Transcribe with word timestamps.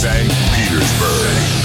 St. 0.00 0.32
Petersburg. 0.56 1.60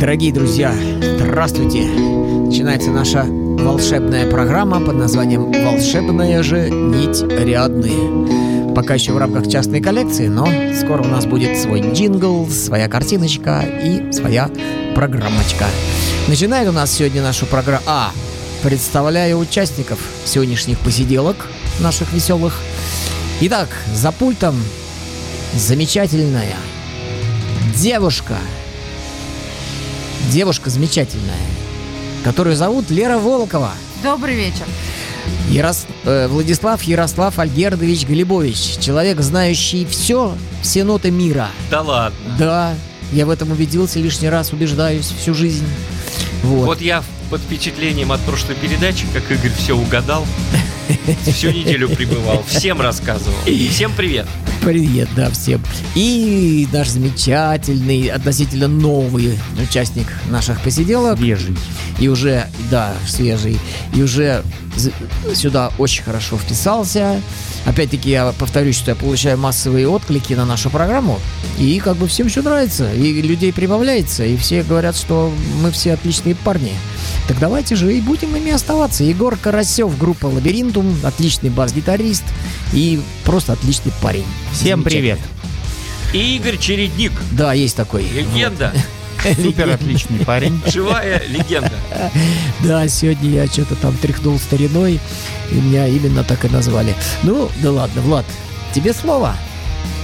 Дорогие 0.00 0.32
друзья, 0.32 0.72
здравствуйте! 1.18 1.82
Начинается 1.82 2.90
наша 2.90 3.26
волшебная 3.26 4.30
программа 4.30 4.80
под 4.80 4.94
названием 4.94 5.52
«Волшебная 5.52 6.42
же 6.42 6.70
нить 6.70 7.20
рядные». 7.20 8.72
Пока 8.74 8.94
еще 8.94 9.12
в 9.12 9.18
рамках 9.18 9.46
частной 9.46 9.82
коллекции, 9.82 10.28
но 10.28 10.48
скоро 10.74 11.02
у 11.02 11.08
нас 11.08 11.26
будет 11.26 11.58
свой 11.58 11.82
джингл, 11.82 12.48
своя 12.48 12.88
картиночка 12.88 13.60
и 13.60 14.10
своя 14.10 14.48
программочка. 14.94 15.66
Начинает 16.28 16.66
у 16.66 16.72
нас 16.72 16.90
сегодня 16.90 17.20
нашу 17.20 17.44
программу... 17.44 17.82
А, 17.86 18.10
представляю 18.62 19.36
участников 19.36 19.98
сегодняшних 20.24 20.78
посиделок 20.78 21.36
наших 21.80 22.10
веселых. 22.14 22.54
Итак, 23.42 23.70
за 23.94 24.12
пультом 24.12 24.54
замечательная 25.54 26.54
девушка. 27.74 28.36
Девушка 30.30 30.68
замечательная, 30.68 31.40
которую 32.22 32.54
зовут 32.54 32.90
Лера 32.90 33.16
Волкова. 33.16 33.72
Добрый 34.02 34.34
вечер. 34.34 34.66
Ярос... 35.48 35.86
э, 36.04 36.28
Владислав 36.28 36.82
Ярослав 36.82 37.38
Альгердович 37.38 38.04
Глебович. 38.04 38.76
Человек, 38.78 39.20
знающий 39.22 39.86
все, 39.86 40.36
все 40.60 40.84
ноты 40.84 41.10
мира. 41.10 41.48
Да 41.70 41.80
ладно. 41.80 42.36
Да, 42.38 42.74
я 43.10 43.24
в 43.24 43.30
этом 43.30 43.52
убедился 43.52 44.00
лишний 44.00 44.28
раз, 44.28 44.52
убеждаюсь 44.52 45.06
всю 45.18 45.32
жизнь. 45.32 45.66
Вот. 46.42 46.66
Вот 46.66 46.80
я 46.82 47.02
под 47.30 47.40
впечатлением 47.40 48.12
от 48.12 48.20
прошлой 48.20 48.54
передачи, 48.56 49.06
как 49.14 49.30
Игорь 49.30 49.52
все 49.56 49.74
угадал, 49.74 50.26
всю 51.32 51.50
неделю 51.50 51.88
пребывал, 51.88 52.42
всем 52.46 52.80
рассказывал. 52.80 53.34
Всем 53.44 53.92
привет. 53.96 54.26
Привет, 54.62 55.08
да, 55.16 55.30
всем. 55.30 55.62
И 55.94 56.68
наш 56.72 56.88
замечательный, 56.88 58.08
относительно 58.08 58.68
новый 58.68 59.38
участник 59.60 60.06
наших 60.28 60.60
посиделок. 60.60 61.18
Свежий. 61.18 61.56
И 61.98 62.08
уже, 62.08 62.46
да, 62.70 62.94
свежий. 63.06 63.58
И 63.94 64.02
уже 64.02 64.42
сюда 65.34 65.72
очень 65.78 66.02
хорошо 66.02 66.36
вписался. 66.36 67.20
Опять-таки, 67.64 68.10
я 68.10 68.32
повторюсь, 68.38 68.76
что 68.76 68.90
я 68.90 68.94
получаю 68.94 69.38
массовые 69.38 69.88
отклики 69.88 70.34
на 70.34 70.44
нашу 70.44 70.70
программу. 70.70 71.18
И 71.58 71.78
как 71.80 71.96
бы 71.96 72.06
всем 72.06 72.28
все 72.28 72.42
нравится. 72.42 72.92
И 72.92 73.22
людей 73.22 73.52
прибавляется. 73.52 74.24
И 74.24 74.36
все 74.36 74.62
говорят, 74.62 74.96
что 74.96 75.32
мы 75.62 75.70
все 75.70 75.94
отличные 75.94 76.34
парни. 76.34 76.72
Так 77.30 77.38
давайте 77.38 77.76
же 77.76 77.96
и 77.96 78.00
будем 78.00 78.34
ими 78.34 78.50
оставаться. 78.50 79.04
Егор 79.04 79.36
Карасев, 79.36 79.96
группа 79.96 80.26
Лабиринтум, 80.26 80.98
отличный 81.04 81.48
бас-гитарист 81.48 82.24
и 82.72 83.00
просто 83.22 83.52
отличный 83.52 83.92
парень. 84.02 84.24
Всем 84.52 84.82
привет. 84.82 85.20
И 86.12 86.34
Игорь 86.34 86.58
Чередник, 86.58 87.12
Да, 87.30 87.52
есть 87.52 87.76
такой. 87.76 88.02
легенда, 88.02 88.72
Супер 89.40 89.70
отличный 89.70 90.24
парень. 90.24 90.60
живая 90.66 91.22
легенда. 91.28 91.70
Да, 92.64 92.88
сегодня 92.88 93.30
я 93.30 93.46
что-то 93.46 93.76
там 93.76 93.96
тряхнул 93.98 94.36
стариной, 94.36 94.98
и 95.52 95.54
меня 95.54 95.86
именно 95.86 96.24
так 96.24 96.44
и 96.44 96.48
назвали. 96.48 96.96
Ну, 97.22 97.48
да 97.62 97.70
ладно, 97.70 98.00
Влад, 98.00 98.26
тебе 98.74 98.92
слово. 98.92 99.36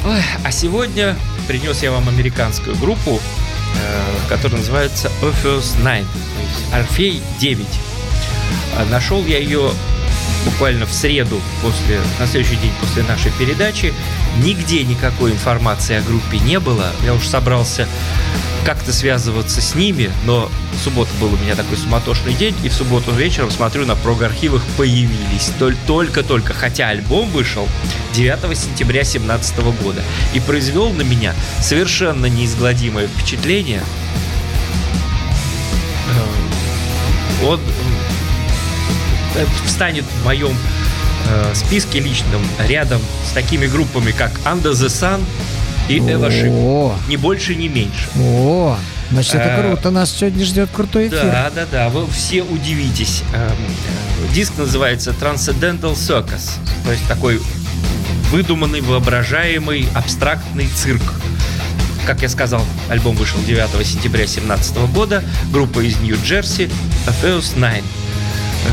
Ой, 0.07 0.23
а 0.45 0.53
сегодня 0.53 1.17
принес 1.49 1.83
я 1.83 1.91
вам 1.91 2.09
американскую 2.09 2.77
группу, 2.77 3.19
которая 4.29 4.59
называется 4.59 5.11
Orpheus 5.23 5.77
9, 5.77 5.83
то 5.83 5.93
есть 5.93 6.73
Орфей 6.73 7.23
9. 7.41 7.67
А 8.79 8.85
Нашел 8.87 9.25
я 9.25 9.39
ее 9.39 9.71
буквально 10.45 10.87
в 10.87 10.93
среду, 10.93 11.41
после, 11.63 12.01
на 12.19 12.27
следующий 12.27 12.57
день 12.57 12.73
после 12.81 13.03
нашей 13.03 13.33
передачи. 13.33 13.93
Нигде 14.43 14.85
никакой 14.85 15.33
информации 15.33 15.97
о 15.97 16.03
группе 16.03 16.39
не 16.39 16.61
было. 16.61 16.93
Я 17.05 17.15
уж 17.15 17.27
собрался 17.27 17.89
как-то 18.67 18.93
связываться 18.93 19.61
с 19.61 19.77
ними, 19.77 20.11
но 20.25 20.51
суббота 20.83 21.11
был 21.21 21.33
у 21.33 21.37
меня 21.37 21.55
такой 21.55 21.77
суматошный 21.77 22.35
день, 22.35 22.55
и 22.65 22.69
в 22.69 22.73
субботу 22.75 23.13
вечером 23.13 23.51
смотрю, 23.53 23.87
на 23.87 23.95
прог-архивах 23.95 24.61
появились 24.77 25.53
Толь- 25.61 25.77
только-только, 25.87 26.53
хотя 26.53 26.89
альбом 26.89 27.31
вышел 27.31 27.69
9 28.15 28.59
сентября 28.59 29.03
2017 29.03 29.59
года 29.83 30.03
и 30.35 30.41
произвел 30.41 30.91
на 30.91 31.03
меня 31.03 31.33
совершенно 31.61 32.27
неизгладимое 32.27 33.07
впечатление. 33.07 33.83
Э, 37.41 37.47
Он 37.47 37.61
э, 39.37 39.47
встанет 39.65 40.05
в 40.05 40.25
моем 40.25 40.57
э, 41.31 41.55
списке 41.55 42.01
личном 42.01 42.43
рядом 42.69 43.01
с 43.29 43.33
такими 43.33 43.67
группами, 43.67 44.13
как 44.13 44.31
Under 44.45 44.73
the 44.73 44.87
Sun 44.89 45.21
и 45.89 45.99
Эва 45.99 46.31
Шип. 46.31 46.53
Ни 47.09 47.17
больше, 47.17 47.55
ни 47.55 47.69
меньше. 47.69 48.09
о, 48.19 48.77
значит, 49.11 49.35
это 49.37 49.49
Э, 49.49 49.63
круто. 49.69 49.91
Нас 49.91 50.11
сегодня 50.11 50.45
ждет 50.45 50.69
крутой 50.73 51.09
эфир. 51.09 51.23
Да, 51.23 51.51
да, 51.55 51.67
да, 51.71 51.89
вы 51.89 52.11
все 52.11 52.43
удивитесь. 52.43 53.23
Эм, 53.35 53.51
э, 53.53 54.35
Диск 54.35 54.53
называется 54.59 55.11
Transcendental 55.21 55.95
Circus, 55.95 56.53
то 56.85 56.91
есть 56.93 57.07
такой 57.09 57.41
выдуманный, 58.33 58.81
воображаемый, 58.81 59.87
абстрактный 59.95 60.69
цирк. 60.69 61.03
Как 62.07 62.23
я 62.23 62.29
сказал, 62.29 62.63
альбом 62.89 63.17
вышел 63.17 63.41
9 63.47 63.85
сентября 63.85 64.27
2017 64.27 64.77
года. 64.93 65.25
Группа 65.53 65.81
из 65.81 65.97
Нью-Джерси 65.99 66.69
Orpheus 67.07 67.55
9. 67.57 67.83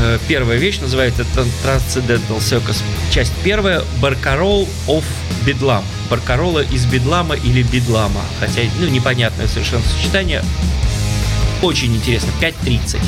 Э, 0.00 0.18
Первая 0.28 0.58
вещь 0.58 0.78
называется 0.80 1.22
Tran- 1.34 1.48
Transcendental 1.64 2.38
Circus. 2.38 2.82
Часть 3.12 3.32
первая 3.42 3.82
Баркарол 4.00 4.68
of 4.86 5.04
Bedlam. 5.46 5.82
Баркарола 6.10 6.60
из 6.60 6.86
Бедлама 6.86 7.34
или 7.36 7.62
Бедлама. 7.62 8.20
Хотя, 8.40 8.62
ну, 8.78 8.86
непонятное 8.88 9.46
совершенно 9.46 9.82
сочетание. 9.96 10.42
Очень 11.62 11.94
интересно. 11.96 12.30
5.30. 12.40 12.98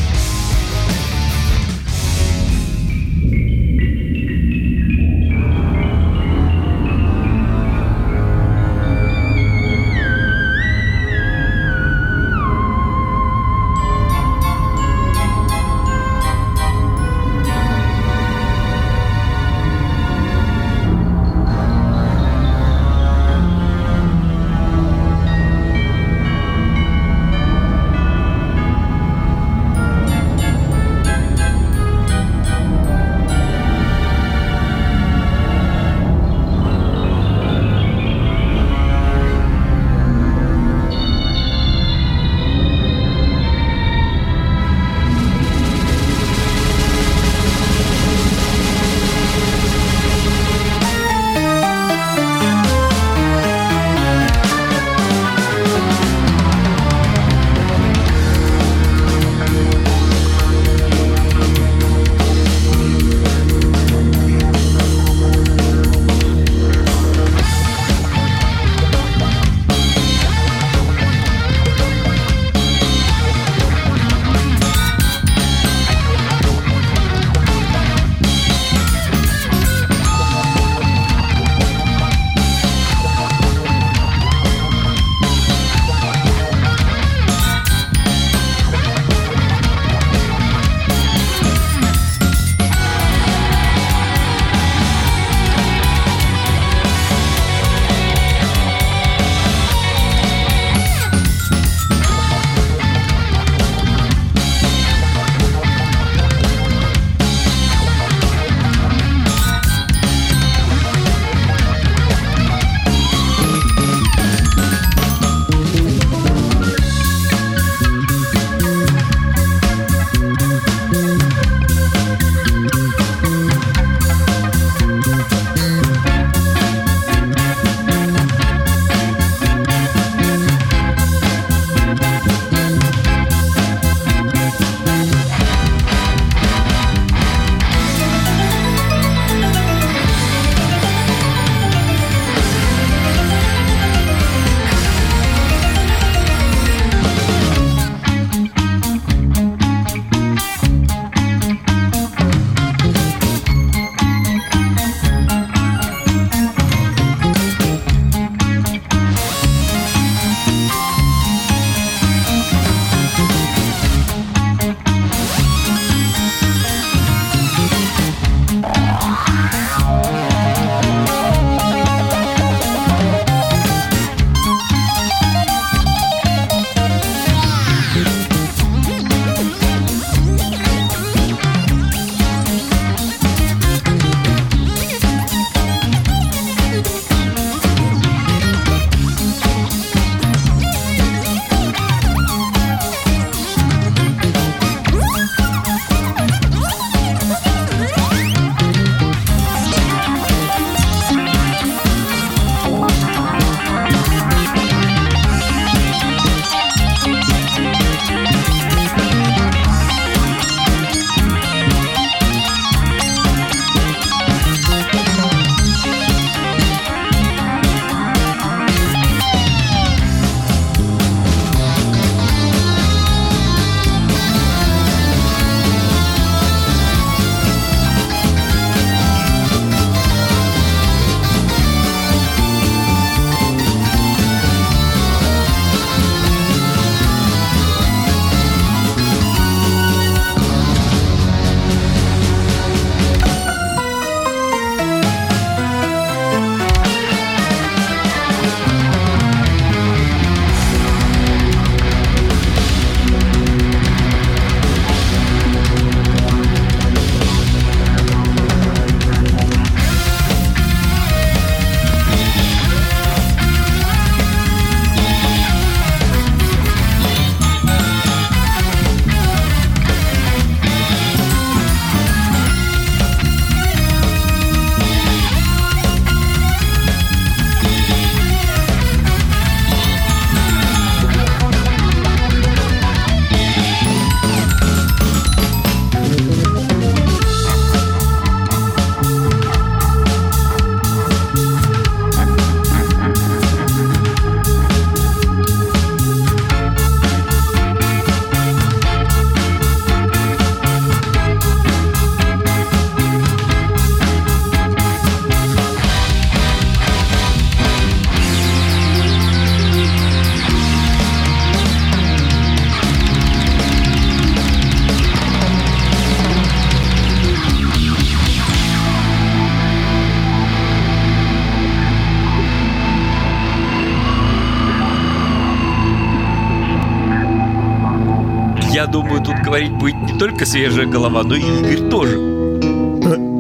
только 330.31 330.45
свежая 330.45 330.87
голова, 330.87 331.23
но 331.23 331.37
и 331.37 331.41
Игорь 331.41 331.89
тоже. 331.89 332.15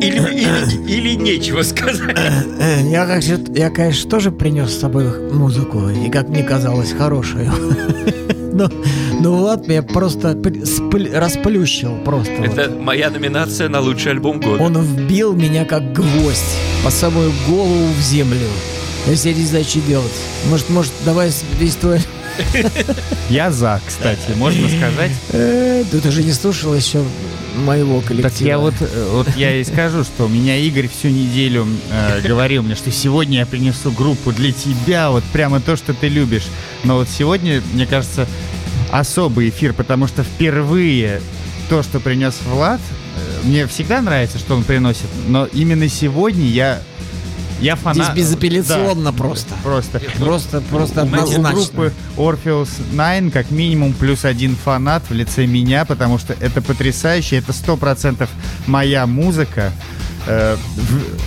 Или, 0.00 0.18
или, 0.18 0.88
или 0.88 1.14
нечего 1.16 1.62
сказать. 1.62 2.16
Э, 2.60 2.80
Я, 2.88 3.06
как 3.06 3.22
же- 3.22 3.44
я, 3.56 3.70
конечно, 3.70 4.08
тоже 4.08 4.30
принес 4.30 4.70
с 4.72 4.78
собой 4.80 5.32
музыку, 5.32 5.88
и, 5.88 6.08
как 6.10 6.28
мне 6.28 6.44
казалось, 6.44 6.92
хорошую. 6.92 7.50
Но, 8.52 8.70
но 9.20 9.36
Влад 9.36 9.68
меня 9.68 9.82
просто 9.82 10.34
пр- 10.34 10.62
спл- 10.62 11.12
расплющил 11.14 11.94
просто. 12.06 12.32
вот. 12.38 12.56
Это 12.56 12.70
моя 12.74 13.10
номинация 13.10 13.68
на 13.68 13.80
лучший 13.80 14.12
альбом 14.12 14.40
года. 14.40 14.62
Он 14.62 14.80
вбил 14.80 15.34
меня 15.34 15.66
как 15.66 15.92
гвоздь 15.92 16.56
по 16.82 16.90
самую 16.90 17.32
голову 17.46 17.86
в 17.98 18.00
землю. 18.02 18.38
Я 19.06 19.14
себе 19.16 19.34
не 19.34 19.44
знаю, 19.44 19.64
что 19.64 19.80
делать. 19.80 20.12
Может, 20.48 20.70
может, 20.70 20.92
давай 21.04 21.30
весь 21.60 21.74
твой... 21.74 21.98
Я 23.30 23.50
за, 23.50 23.80
кстати, 23.86 24.30
можно 24.36 24.68
сказать. 24.68 25.12
Э, 25.32 25.84
Да 25.92 25.98
ты 26.00 26.10
же 26.10 26.22
не 26.22 26.32
слушал 26.32 26.74
еще 26.74 27.02
моего 27.56 28.00
коллектива. 28.00 28.30
Так 28.30 28.40
я 28.40 28.58
вот, 28.58 28.74
э, 28.80 29.08
вот 29.12 29.28
я 29.36 29.56
и 29.56 29.64
скажу, 29.64 30.04
что 30.04 30.28
меня 30.28 30.56
Игорь 30.56 30.88
всю 30.88 31.08
неделю 31.08 31.66
э, 31.90 32.20
говорил 32.26 32.62
мне, 32.62 32.74
что 32.74 32.90
сегодня 32.90 33.38
я 33.40 33.46
принесу 33.46 33.90
группу 33.90 34.32
для 34.32 34.52
тебя, 34.52 35.10
вот 35.10 35.24
прямо 35.32 35.60
то, 35.60 35.76
что 35.76 35.94
ты 35.94 36.08
любишь. 36.08 36.46
Но 36.84 36.96
вот 36.96 37.08
сегодня, 37.08 37.62
мне 37.72 37.86
кажется, 37.86 38.26
особый 38.92 39.48
эфир, 39.48 39.72
потому 39.72 40.06
что 40.06 40.22
впервые 40.22 41.20
то, 41.68 41.82
что 41.82 41.98
принес 41.98 42.34
Влад, 42.46 42.80
э, 43.16 43.46
мне 43.46 43.66
всегда 43.66 44.00
нравится, 44.02 44.38
что 44.38 44.54
он 44.54 44.62
приносит, 44.64 45.06
но 45.26 45.46
именно 45.46 45.88
сегодня 45.88 46.46
я 46.46 46.80
я 47.60 47.76
фанат. 47.76 48.12
Здесь 48.12 48.24
безапелляционно 48.24 49.12
Да, 49.12 49.18
просто. 49.18 49.54
Просто. 49.62 50.00
Просто, 50.18 50.60
просто 50.60 51.00
У 51.00 51.04
однозначно. 51.04 51.52
группы 51.52 51.92
Orpheus 52.16 52.68
9 52.92 53.32
как 53.32 53.50
минимум 53.50 53.92
плюс 53.92 54.24
один 54.24 54.56
фанат 54.56 55.02
в 55.08 55.14
лице 55.14 55.46
меня, 55.46 55.84
потому 55.84 56.18
что 56.18 56.34
это 56.40 56.60
потрясающе, 56.60 57.36
это 57.36 57.52
сто 57.52 57.76
процентов 57.76 58.30
моя 58.66 59.06
музыка. 59.06 59.72
Э, 60.26 60.56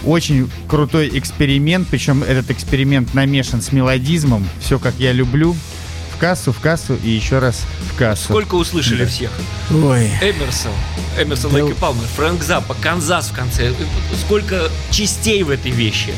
очень 0.05 0.49
крутой 0.67 1.09
эксперимент, 1.13 1.87
причем 1.89 2.21
этот 2.23 2.51
эксперимент 2.51 3.13
намешан 3.13 3.61
с 3.61 3.71
мелодизмом, 3.71 4.47
все 4.59 4.77
как 4.77 4.95
я 4.99 5.13
люблю. 5.13 5.55
В 6.19 6.21
кассу, 6.21 6.51
в 6.51 6.59
кассу 6.59 6.99
и 7.01 7.11
еще 7.11 7.39
раз 7.39 7.61
в 7.93 7.97
кассу. 7.97 8.25
Сколько 8.25 8.55
услышали 8.55 9.05
всех? 9.05 9.31
Ой. 9.71 10.07
Эмерсон, 10.21 10.73
Эмерсон, 11.17 11.53
Да. 11.53 11.63
Лэки 11.63 11.73
Палмер, 11.79 12.03
Фрэнк 12.17 12.43
Заппа, 12.43 12.73
Канзас 12.73 13.29
в 13.29 13.33
конце. 13.33 13.73
Сколько 14.25 14.69
частей 14.91 15.43
в 15.43 15.49
этой 15.49 15.71
вещи. 15.71 16.13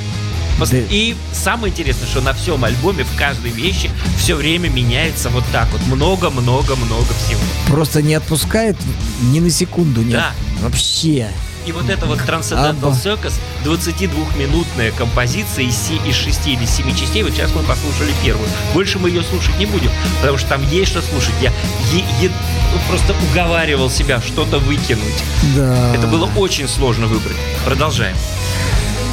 Да. 0.59 0.77
И 0.89 1.15
самое 1.33 1.71
интересное, 1.71 2.07
что 2.07 2.21
на 2.21 2.33
всем 2.33 2.63
альбоме 2.63 3.03
в 3.03 3.15
каждой 3.15 3.51
вещи 3.51 3.91
все 4.17 4.33
время 4.33 4.69
меняется 4.69 5.29
вот 5.29 5.43
так 5.51 5.71
вот. 5.71 5.81
Много-много-много 5.85 7.13
всего. 7.23 7.39
Просто 7.67 8.01
не 8.01 8.15
отпускает 8.15 8.77
ни 9.21 9.39
на 9.39 9.51
секунду, 9.51 10.01
нет. 10.01 10.13
Да. 10.13 10.31
Вообще. 10.61 11.29
И 11.65 11.71
вот 11.71 11.89
это 11.89 12.05
вот 12.05 12.19
Transcendental. 12.19 12.91
Circus, 12.91 13.33
22-минутная 13.63 14.91
композиция 14.91 15.65
из 15.65 16.15
6 16.15 16.47
или 16.47 16.65
7 16.65 16.95
частей. 16.95 17.23
Вот 17.23 17.33
сейчас 17.33 17.51
мы 17.53 17.61
послушали 17.63 18.13
первую. 18.23 18.47
Больше 18.73 18.97
мы 18.99 19.09
ее 19.09 19.23
слушать 19.23 19.57
не 19.59 19.65
будем, 19.65 19.91
потому 20.21 20.37
что 20.37 20.49
там 20.49 20.67
есть 20.69 20.91
что 20.91 21.01
слушать. 21.01 21.33
Я 21.41 21.51
е- 21.93 22.05
е- 22.21 22.31
ну, 22.73 22.79
просто 22.89 23.13
уговаривал 23.31 23.89
себя 23.89 24.21
что-то 24.21 24.57
выкинуть. 24.59 25.23
Да. 25.55 25.93
Это 25.95 26.07
было 26.07 26.29
очень 26.35 26.67
сложно 26.67 27.05
выбрать. 27.07 27.37
Продолжаем. 27.65 28.15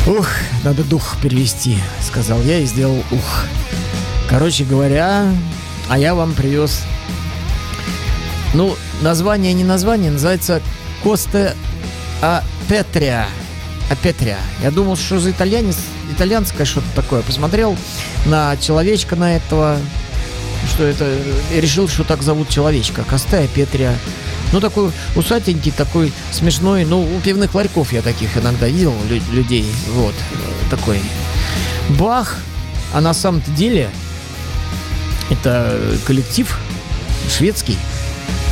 Ух, 0.06 0.26
надо 0.64 0.84
дух 0.84 1.16
перевести, 1.22 1.78
сказал 2.00 2.40
я 2.42 2.60
и 2.60 2.64
сделал 2.64 3.02
ух. 3.10 3.44
Короче 4.28 4.64
говоря, 4.64 5.26
а 5.90 5.98
я 5.98 6.14
вам 6.14 6.32
привез. 6.32 6.82
Ну, 8.54 8.74
название 9.02 9.52
не 9.52 9.64
название, 9.64 10.10
называется 10.10 10.62
Коста 11.02 11.54
А 12.20 12.42
Петрия. 12.68 13.26
А 13.90 13.96
Петрия. 13.96 14.38
Я 14.62 14.70
думал, 14.70 14.96
что 14.96 15.18
за 15.18 15.30
итальянец, 15.30 15.76
итальянское 16.12 16.64
что-то 16.64 16.86
такое. 16.94 17.22
Посмотрел 17.22 17.76
на 18.26 18.56
человечка 18.56 19.16
на 19.16 19.36
этого, 19.36 19.78
что 20.74 20.84
это, 20.84 21.06
и 21.54 21.60
решил, 21.60 21.88
что 21.88 22.04
так 22.04 22.22
зовут 22.22 22.48
человечка. 22.48 23.04
Костая 23.04 23.46
Петрия. 23.48 23.96
Ну, 24.52 24.60
такой 24.60 24.90
усатенький, 25.14 25.70
такой 25.70 26.12
смешной. 26.32 26.84
Ну, 26.84 27.02
у 27.02 27.20
пивных 27.20 27.54
ларьков 27.54 27.92
я 27.92 28.02
таких 28.02 28.36
иногда 28.36 28.66
видел, 28.66 28.94
лю- 29.08 29.22
людей. 29.32 29.66
Вот, 29.92 30.14
э, 30.14 30.70
такой. 30.70 31.00
Бах! 31.90 32.36
А 32.94 33.00
на 33.02 33.12
самом-то 33.12 33.50
деле 33.50 33.90
это 35.30 35.78
коллектив 36.06 36.58
шведский. 37.36 37.76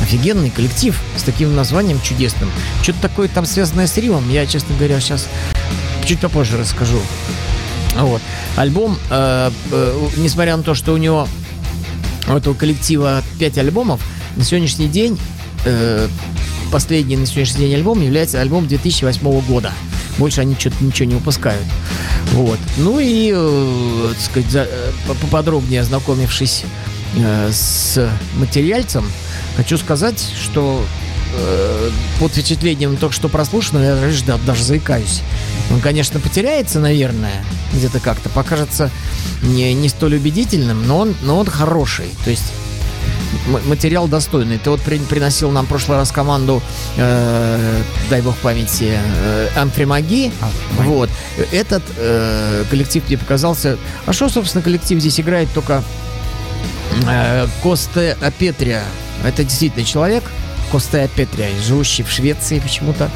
Офигенный 0.01 0.49
коллектив 0.49 0.99
с 1.17 1.23
таким 1.23 1.55
названием 1.55 1.99
чудесным. 2.01 2.49
Что-то 2.81 3.01
такое 3.01 3.27
там 3.27 3.45
связанное 3.45 3.87
с 3.87 3.97
Римом, 3.97 4.29
я, 4.31 4.45
честно 4.45 4.75
говоря, 4.77 4.99
сейчас 4.99 5.27
чуть 6.05 6.19
попозже 6.19 6.57
расскажу. 6.57 6.99
Вот. 7.95 8.21
Альбом, 8.55 8.97
э, 9.09 9.51
э, 9.71 10.07
несмотря 10.17 10.55
на 10.55 10.63
то, 10.63 10.73
что 10.75 10.93
у 10.93 10.97
него 10.97 11.27
у 12.27 12.31
этого 12.33 12.53
коллектива 12.53 13.21
5 13.39 13.57
альбомов, 13.57 14.01
на 14.35 14.43
сегодняшний 14.43 14.87
день 14.87 15.19
э, 15.65 16.07
последний 16.71 17.17
на 17.17 17.25
сегодняшний 17.25 17.65
день 17.67 17.75
альбом 17.75 18.01
является 18.01 18.39
альбом 18.39 18.67
2008 18.67 19.41
года. 19.41 19.71
Больше 20.17 20.41
они 20.41 20.55
что-то 20.57 20.75
ничего 20.83 21.09
не 21.09 21.15
выпускают. 21.15 21.63
Вот. 22.33 22.59
Ну 22.77 22.99
и, 22.99 23.31
э, 23.35 24.09
так 24.13 24.21
сказать, 24.21 24.51
за- 24.51 24.67
э, 24.69 24.91
по- 25.07 25.13
поподробнее 25.15 25.81
ознакомившись 25.81 26.63
э, 27.15 27.51
с 27.51 28.09
материальцем, 28.35 29.05
хочу 29.55 29.77
сказать, 29.77 30.23
что 30.41 30.83
э, 31.35 31.89
под 32.19 32.31
впечатлением 32.31 32.97
только 32.97 33.15
что 33.15 33.29
прослушанного 33.29 33.83
я 33.83 33.95
даже, 33.95 34.23
да, 34.25 34.37
даже 34.45 34.63
заикаюсь. 34.63 35.21
Он, 35.71 35.81
конечно, 35.81 36.19
потеряется, 36.19 36.79
наверное, 36.79 37.43
где-то 37.73 37.99
как-то, 37.99 38.29
покажется 38.29 38.89
не, 39.41 39.73
не 39.73 39.89
столь 39.89 40.15
убедительным, 40.15 40.87
но 40.87 40.99
он, 40.99 41.15
но 41.23 41.37
он 41.37 41.45
хороший. 41.45 42.09
То 42.23 42.29
есть 42.29 42.45
материал 43.65 44.07
достойный. 44.07 44.57
Ты 44.57 44.69
вот 44.69 44.81
при- 44.81 44.99
приносил 44.99 45.51
нам 45.51 45.65
в 45.65 45.69
прошлый 45.69 45.97
раз 45.97 46.11
команду, 46.11 46.61
э, 46.97 47.81
дай 48.09 48.21
бог 48.21 48.35
памяти, 48.37 48.97
э, 48.97 49.49
Амфримаги. 49.55 50.31
Вот. 50.79 51.09
Этот 51.51 51.83
э, 51.97 52.63
коллектив 52.69 53.03
мне 53.07 53.17
показался... 53.17 53.77
А 54.05 54.13
что, 54.13 54.29
собственно, 54.29 54.63
коллектив 54.63 54.99
здесь 54.99 55.19
играет 55.19 55.49
только 55.53 55.83
Косте 57.61 58.17
Апетрия. 58.21 58.83
Это 59.25 59.43
действительно 59.43 59.85
человек, 59.85 60.23
Косте 60.71 61.01
Апетрия, 61.01 61.49
живущий 61.65 62.03
в 62.03 62.09
Швеции 62.11 62.59
почему-то. 62.59 63.09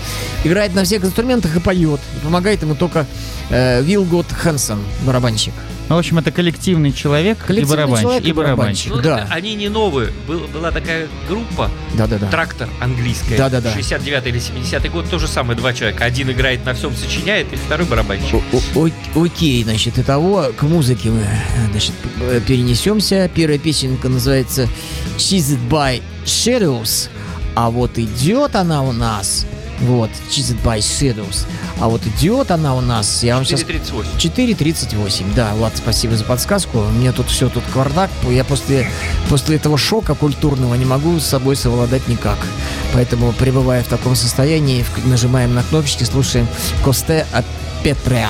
Играет 0.44 0.74
на 0.74 0.84
всех 0.84 1.04
инструментах 1.04 1.56
и 1.56 1.60
поет. 1.60 2.00
И 2.18 2.24
помогает 2.24 2.62
ему 2.62 2.76
только 2.76 3.06
э, 3.50 3.82
Вилгот 3.82 4.32
Хэнсон, 4.32 4.84
барабанщик. 5.02 5.54
Ну, 5.92 5.98
в 5.98 6.00
общем, 6.00 6.20
это 6.20 6.32
коллективный 6.32 6.94
человек 6.94 7.38
и 7.44 7.48
Коллективный 7.48 7.76
барабанщик. 7.76 8.02
человек 8.04 8.24
и 8.24 8.30
И 8.30 8.32
барабанщик. 8.32 8.92
Ну, 8.96 9.02
Да. 9.02 9.28
Они 9.30 9.56
не 9.56 9.68
новые. 9.68 10.10
Был- 10.26 10.48
была 10.48 10.72
такая 10.72 11.10
группа, 11.28 11.70
Да-да-да. 11.96 12.28
трактор 12.28 12.70
английская. 12.80 13.36
Да-да-да. 13.38 13.74
69 13.74 14.26
или 14.28 14.40
70 14.40 14.90
год, 14.90 15.10
то 15.10 15.20
же 15.20 15.28
самое, 15.28 15.58
два 15.58 15.74
человека. 15.74 16.06
Один 16.06 16.32
играет 16.32 16.64
на 16.66 16.76
всем, 16.76 16.96
сочиняет, 16.96 17.52
и 17.52 17.58
второй 17.58 17.86
барабанщик. 17.88 18.42
О- 18.74 18.80
о- 18.88 19.22
Окей, 19.26 19.62
значит, 19.66 19.98
и 19.98 20.04
того 20.04 20.54
к 20.58 20.62
музыке 20.64 21.10
мы, 21.10 21.26
значит, 21.72 21.92
перенесемся. 22.48 23.30
Первая 23.36 23.60
песенка 23.60 24.08
называется 24.08 24.70
Cheated 25.18 25.60
by 25.70 26.02
Shadows. 26.26 27.10
А 27.54 27.70
вот 27.70 27.98
идет 27.98 28.56
она 28.56 28.82
у 28.82 28.94
нас, 28.94 29.46
вот, 29.82 30.10
Cheated 30.30 30.62
by 30.64 30.80
Shadows. 30.80 31.46
А 31.80 31.90
вот 31.90 32.06
идет 32.06 32.52
она 32.52 32.76
у 32.76 32.82
нас, 32.82 33.24
я 33.24 33.36
вам 33.36 33.46
сейчас 33.46 33.62
438. 33.62 34.18
4.38, 34.18 35.36
да, 35.36 35.54
Влад, 35.56 35.74
спасибо 35.76 36.16
за 36.16 36.24
подсказку. 36.24 36.80
У 36.80 36.92
меня 36.92 37.12
тут 37.12 37.28
все, 37.28 37.50
тут 37.50 37.64
квардак. 37.74 38.10
Я 38.30 38.44
после, 38.44 38.90
после 39.30 39.58
этого 39.58 39.78
шока 39.78 40.16
культурного 40.16 40.76
не 40.76 40.86
могу 40.86 41.20
с 41.20 41.26
собой 41.26 41.56
совладать 41.56 42.08
никак. 42.08 42.38
Поэтому, 42.94 43.32
пребывая 43.34 43.84
в 43.84 43.88
таком 43.88 44.16
состоянии, 44.16 44.86
нажимаем 45.06 45.54
на 45.54 45.64
кнопочки, 45.64 46.04
слушаем 46.04 46.48
Косте 46.84 47.26
от 47.32 47.46
Петреа. 47.84 48.30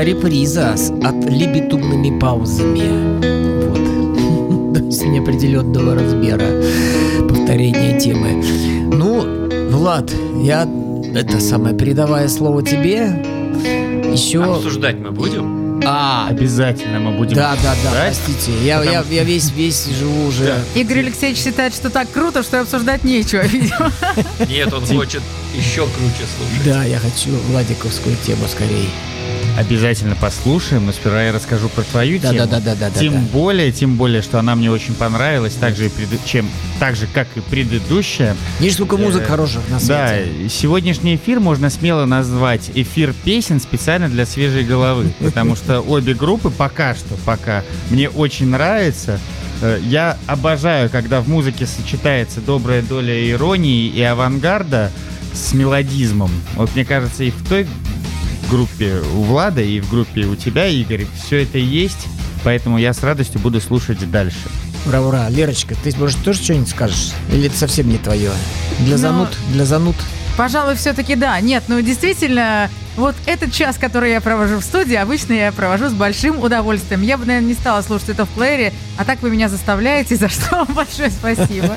Была 0.00 0.04
реприза 0.04 0.76
с 0.76 0.90
отлибитумными 0.90 2.18
паузами. 2.18 3.18
Вот. 3.68 4.74
То 4.74 4.84
есть 4.84 5.04
неопределенного 5.04 5.94
размера 5.94 6.62
повторение 7.28 7.98
темы. 7.98 8.42
Ну, 8.94 9.68
Влад, 9.70 10.10
я 10.42 10.68
это 11.14 11.40
самое, 11.40 11.76
передавая 11.76 12.28
слово 12.28 12.62
тебе, 12.62 13.22
еще... 14.12 14.42
Обсуждать 14.42 14.98
мы 14.98 15.10
будем? 15.10 15.82
А, 15.84 16.28
Обязательно 16.28 17.00
мы 17.00 17.16
будем 17.16 17.36
да, 17.36 17.56
да, 17.62 17.74
да, 17.82 17.90
простите. 17.90 18.52
Я, 18.62 18.82
я, 18.82 19.02
я 19.10 19.24
весь, 19.24 19.50
весь 19.50 19.86
живу 19.86 20.26
уже. 20.26 20.54
Игорь 20.74 21.00
Алексеевич 21.00 21.38
считает, 21.38 21.74
что 21.74 21.88
так 21.90 22.10
круто, 22.10 22.42
что 22.42 22.60
обсуждать 22.60 23.02
нечего, 23.02 23.42
видимо. 23.46 23.90
Нет, 24.46 24.72
он 24.72 24.84
хочет 24.84 25.22
еще 25.54 25.86
круче 25.86 26.26
слушать. 26.36 26.64
Да, 26.64 26.84
я 26.84 26.98
хочу 26.98 27.30
Владиковскую 27.48 28.14
тему 28.24 28.46
скорее. 28.46 28.88
Обязательно 29.60 30.16
послушаем, 30.16 30.86
но 30.86 30.92
сперва 30.92 31.22
я 31.22 31.32
расскажу 31.32 31.68
про 31.68 31.82
твою 31.82 32.18
Да, 32.18 32.30
тему. 32.32 32.46
да, 32.50 32.60
да, 32.60 32.74
да, 32.74 32.88
да, 32.88 32.98
Тем 32.98 33.12
да. 33.12 33.20
более, 33.30 33.70
тем 33.72 33.96
более, 33.96 34.22
что 34.22 34.38
она 34.38 34.54
мне 34.54 34.70
очень 34.70 34.94
понравилась, 34.94 35.52
так 35.52 35.76
же, 35.76 35.86
и 35.88 35.90
чем, 36.24 36.48
так 36.78 36.96
же 36.96 37.06
как 37.12 37.26
и 37.36 37.40
предыдущая. 37.40 38.34
Видишь, 38.58 38.76
сколько 38.76 38.96
музык 38.96 39.22
Э, 39.24 39.26
хороших 39.26 39.60
на 39.68 39.78
Да, 39.80 40.08
свете. 40.08 40.48
сегодняшний 40.48 41.16
эфир 41.16 41.40
можно 41.40 41.68
смело 41.68 42.06
назвать 42.06 42.70
эфир 42.74 43.12
песен 43.22 43.60
специально 43.60 44.08
для 44.08 44.24
свежей 44.24 44.64
головы, 44.64 45.12
потому 45.20 45.54
что 45.56 45.80
обе 45.80 46.14
группы 46.14 46.48
пока 46.48 46.94
что, 46.94 47.14
пока 47.26 47.62
мне 47.90 48.08
очень 48.08 48.46
нравятся. 48.46 49.20
Э, 49.60 49.78
Я 49.84 50.16
обожаю, 50.26 50.88
когда 50.88 51.20
в 51.20 51.28
музыке 51.28 51.66
сочетается 51.66 52.40
добрая 52.40 52.80
доля 52.80 53.30
иронии 53.30 53.88
и 53.88 54.00
авангарда 54.00 54.90
с 55.34 55.52
мелодизмом. 55.52 56.30
Вот 56.54 56.74
мне 56.74 56.86
кажется, 56.86 57.24
и 57.24 57.30
в 57.30 57.46
той 57.46 57.66
группе 58.50 59.00
у 59.14 59.22
Влада, 59.22 59.62
и 59.62 59.80
в 59.80 59.88
группе 59.88 60.22
у 60.22 60.36
тебя, 60.36 60.66
Игорь, 60.66 61.06
все 61.24 61.42
это 61.44 61.58
есть, 61.58 62.08
поэтому 62.44 62.78
я 62.78 62.92
с 62.92 63.02
радостью 63.02 63.40
буду 63.40 63.60
слушать 63.60 64.10
дальше. 64.10 64.36
Ура, 64.86 65.00
ура. 65.00 65.28
Лерочка, 65.28 65.74
ты, 65.82 65.94
может, 65.96 66.22
тоже 66.24 66.42
что-нибудь 66.42 66.68
скажешь? 66.68 67.12
Или 67.32 67.46
это 67.46 67.56
совсем 67.56 67.88
не 67.88 67.98
твое? 67.98 68.30
Для 68.80 68.96
Ну, 68.96 68.98
зануд? 68.98 69.28
Для 69.52 69.64
зануд? 69.64 69.96
Пожалуй, 70.36 70.74
все-таки 70.74 71.16
да. 71.16 71.38
Нет, 71.40 71.64
ну 71.68 71.80
действительно, 71.82 72.70
вот 72.96 73.14
этот 73.26 73.52
час, 73.52 73.76
который 73.76 74.10
я 74.10 74.20
провожу 74.20 74.58
в 74.58 74.64
студии, 74.64 74.94
обычно 74.94 75.34
я 75.34 75.52
провожу 75.52 75.88
с 75.88 75.92
большим 75.92 76.40
удовольствием. 76.42 77.02
Я 77.02 77.18
бы, 77.18 77.26
наверное, 77.26 77.48
не 77.48 77.54
стала 77.54 77.82
слушать 77.82 78.10
это 78.10 78.24
в 78.24 78.28
плеере, 78.30 78.72
а 78.96 79.04
так 79.04 79.22
вы 79.22 79.30
меня 79.30 79.48
заставляете, 79.48 80.16
за 80.16 80.28
что 80.28 80.56
вам 80.64 80.74
большое 80.74 81.10
спасибо. 81.10 81.76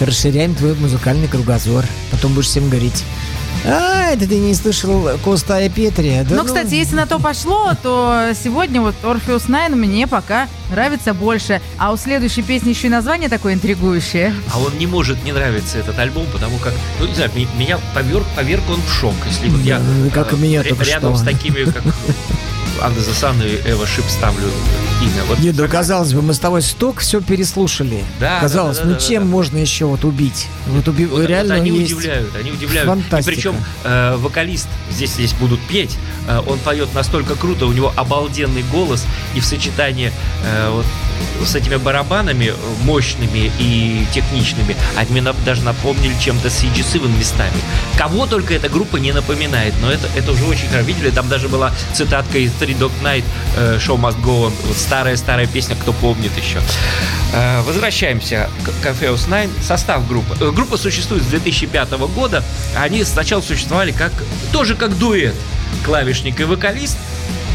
Расширяем 0.00 0.54
твой 0.54 0.74
музыкальный 0.74 1.28
кругозор. 1.28 1.84
Потом 2.10 2.34
будешь 2.34 2.46
всем 2.46 2.68
говорить. 2.68 3.04
А, 3.64 4.10
это 4.10 4.26
ты 4.26 4.36
не 4.36 4.54
слышал 4.54 5.18
Коста 5.24 5.60
и 5.60 5.68
Петрия. 5.68 6.24
Да 6.24 6.36
Но, 6.36 6.44
кстати, 6.44 6.74
если 6.74 6.96
на 6.96 7.06
то 7.06 7.18
пошло, 7.18 7.72
то 7.82 8.30
сегодня 8.42 8.80
вот 8.80 8.94
Orpheus 9.02 9.48
Nine 9.48 9.74
мне 9.74 10.06
пока 10.06 10.48
нравится 10.70 11.14
больше. 11.14 11.60
А 11.78 11.92
у 11.92 11.96
следующей 11.96 12.42
песни 12.42 12.70
еще 12.70 12.86
и 12.86 12.90
название 12.90 13.28
такое 13.28 13.54
интригующее. 13.54 14.34
А 14.52 14.58
он 14.58 14.76
не 14.78 14.86
может 14.86 15.22
не 15.24 15.32
нравиться 15.32 15.78
этот 15.78 15.98
альбом, 15.98 16.26
потому 16.32 16.58
как, 16.58 16.74
ну 17.00 17.06
не 17.06 17.14
знаю, 17.14 17.30
меня 17.56 17.78
поверг, 17.94 18.24
поверг 18.36 18.62
он 18.70 18.80
в 18.80 18.90
шок. 18.90 19.14
Если 19.26 19.48
вот 19.48 19.60
я 19.60 19.80
как 20.14 20.32
и 20.32 20.36
меня 20.36 20.62
рядом 20.62 21.14
что. 21.14 21.16
с 21.16 21.22
такими, 21.22 21.64
как 21.64 21.82
Анна 22.80 23.00
Засан 23.00 23.40
и 23.42 23.70
Эва 23.70 23.86
Шип 23.86 24.04
ставлю 24.08 24.48
имя. 25.00 25.24
Вот 25.28 25.38
Нет, 25.38 25.54
ну 25.56 25.68
казалось 25.68 26.12
бы, 26.12 26.22
мы 26.22 26.34
с 26.34 26.38
тобой 26.38 26.62
столько 26.62 27.00
все 27.00 27.20
переслушали. 27.20 28.04
Да, 28.20 28.40
казалось, 28.40 28.78
да, 28.78 28.84
да, 28.84 28.88
ну 28.90 28.94
да, 28.94 29.00
чем 29.00 29.22
да. 29.24 29.28
можно 29.28 29.58
еще 29.58 29.86
вот 29.86 30.04
убить? 30.04 30.46
Вот 30.66 30.88
уби... 30.88 31.06
Вот- 31.06 31.20
вот 31.20 31.28
реально 31.28 31.54
они 31.54 31.70
есть. 31.70 31.92
удивляют, 31.92 32.34
они 32.36 32.50
удивляют. 32.52 32.88
Фантастика. 32.88 33.30
И 33.30 33.34
причем 33.34 33.56
э, 33.84 34.16
вокалист 34.16 34.68
здесь 34.90 35.12
здесь 35.12 35.32
будут 35.34 35.60
петь, 35.60 35.96
э, 36.28 36.40
он 36.46 36.58
поет 36.60 36.92
настолько 36.94 37.34
круто, 37.34 37.66
у 37.66 37.72
него 37.72 37.92
обалденный 37.96 38.64
голос 38.72 39.06
и 39.34 39.40
в 39.40 39.44
сочетании 39.44 40.12
э, 40.44 40.70
вот 40.70 40.86
с 41.44 41.54
этими 41.54 41.76
барабанами 41.76 42.46
э, 42.46 42.54
мощными 42.84 43.50
и 43.58 44.06
техничными, 44.12 44.76
они 44.96 45.10
мне 45.12 45.22
на- 45.22 45.32
даже 45.44 45.62
напомнили 45.62 46.14
чем-то 46.20 46.48
CG 46.48 46.82
Seven 46.82 47.16
местами. 47.18 47.56
Кого 47.96 48.26
только 48.26 48.54
эта 48.54 48.68
группа 48.68 48.96
не 48.96 49.12
напоминает, 49.12 49.74
но 49.80 49.90
это, 49.90 50.08
это 50.16 50.32
уже 50.32 50.44
очень 50.44 50.68
хорошо. 50.68 50.86
Видели, 50.86 51.10
там 51.10 51.28
даже 51.28 51.48
была 51.48 51.72
цитатка 51.92 52.38
из 52.38 52.50
Three 52.52 52.76
Dog 52.78 52.92
Night 53.02 53.24
э, 53.56 53.78
Show 53.78 53.98
Must 54.00 54.20
Go 54.22 54.46
On. 54.48 54.52
Старая-старая 54.76 55.46
песня, 55.46 55.76
кто 55.76 55.92
помнит 55.92 56.32
еще. 56.36 56.60
Э, 57.32 57.60
Возвращаемся 57.62 58.48
к 58.64 58.86
Orpheus 58.86 59.28
Nine. 59.28 59.50
Состав 59.62 60.06
группы. 60.08 60.34
Группа 60.52 60.76
существует 60.76 61.22
с 61.22 61.26
2005 61.26 61.90
года. 62.14 62.42
Они 62.76 63.04
сначала 63.04 63.40
существовали 63.40 63.92
как 63.92 64.12
тоже 64.52 64.74
как 64.74 64.96
дуэт. 64.98 65.34
Клавишник 65.84 66.40
и 66.40 66.44
вокалист 66.44 66.96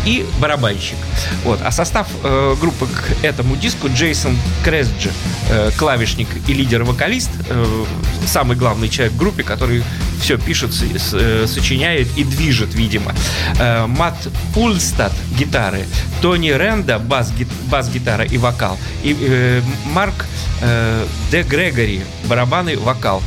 и 0.05 0.25
барабанщик. 0.39 0.97
Вот. 1.43 1.59
А 1.63 1.71
состав 1.71 2.07
э, 2.23 2.55
группы 2.59 2.87
к 2.87 3.23
этому 3.23 3.55
диску 3.55 3.87
Джейсон 3.89 4.37
Кресджи, 4.63 5.11
э, 5.49 5.71
клавишник 5.77 6.27
и 6.47 6.53
лидер-вокалист, 6.53 7.29
э, 7.49 7.85
самый 8.27 8.57
главный 8.57 8.89
человек 8.89 9.13
в 9.13 9.17
группе, 9.17 9.43
который 9.43 9.83
все 10.21 10.37
пишет, 10.37 10.73
с- 10.73 10.81
с- 10.81 11.13
э, 11.13 11.45
сочиняет 11.47 12.07
и 12.17 12.23
движет, 12.23 12.73
видимо. 12.73 13.13
Э, 13.59 13.85
Мат 13.87 14.15
Пульстад 14.53 15.13
гитары, 15.37 15.85
Тони 16.21 16.49
Ренда 16.49 16.99
бас, 16.99 17.31
бас-гитара 17.69 18.25
и 18.25 18.37
вокал, 18.37 18.77
и 19.03 19.15
э, 19.19 19.61
Марк 19.93 20.25
э, 20.61 21.05
Де 21.31 21.43
Грегори 21.43 22.01
барабаны, 22.25 22.77
вокал. 22.77 23.21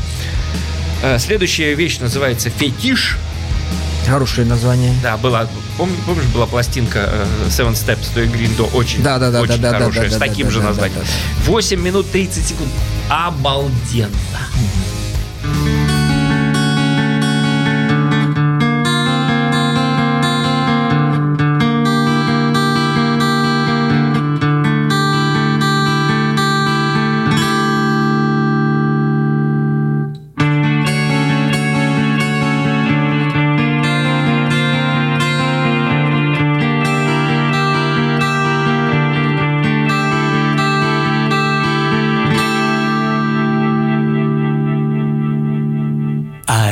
Э, 1.02 1.18
Следующая 1.18 1.74
вещь 1.74 1.98
называется 1.98 2.50
«Фетиш». 2.50 3.16
Хорошее 4.06 4.46
название. 4.46 4.94
Да, 5.02 5.16
была, 5.16 5.48
пом- 5.78 5.90
помнишь, 6.06 6.26
была 6.32 6.46
пластинка 6.46 7.08
э, 7.12 7.26
Seven 7.48 7.72
Steps 7.72 8.06
to 8.14 8.24
Green 8.32 8.56
Door, 8.56 8.70
очень, 8.74 9.02
Да, 9.02 9.18
да, 9.18 9.30
да, 9.30 9.40
очень 9.40 9.60
да, 9.60 9.72
да, 9.72 9.78
хорошая, 9.78 10.04
да, 10.04 10.10
с 10.10 10.18
да, 10.18 10.26
таким 10.26 10.46
да, 10.46 10.52
же 10.52 10.60
да, 10.60 10.66
названием. 10.66 11.00
да, 11.00 11.06
8 11.50 11.80
минут 11.80 12.10
30 12.10 12.46
секунд. 12.46 12.70
Обалденно. 13.10 14.10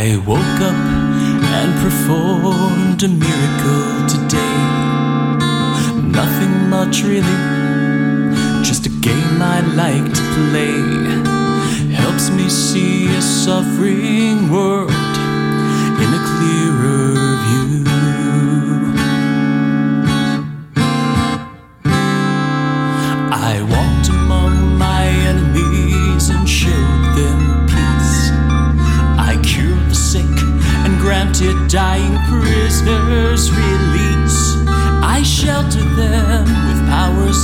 I 0.07 0.19
woke 0.19 0.61
up 0.61 0.81
and 1.59 1.73
performed 1.81 3.03
a 3.03 3.09
miracle 3.09 4.07
today. 4.07 4.59
Nothing 6.21 6.69
much 6.69 7.03
really, 7.05 7.38
just 8.62 8.85
a 8.85 8.90
game 9.01 9.40
I 9.40 9.61
like 9.83 10.05
to 10.05 10.23
play. 10.51 10.77
Helps 11.95 12.29
me 12.29 12.51
see 12.51 13.07
a 13.17 13.23
suffering 13.23 14.51
world 14.51 14.90
in 16.03 16.11
a 16.19 16.23
clearer 16.33 17.14
view. 17.47 18.13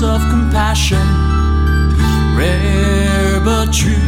Of 0.03 0.21
compassion, 0.31 0.99
rare 2.37 3.41
but 3.45 3.73
true. 3.73 4.00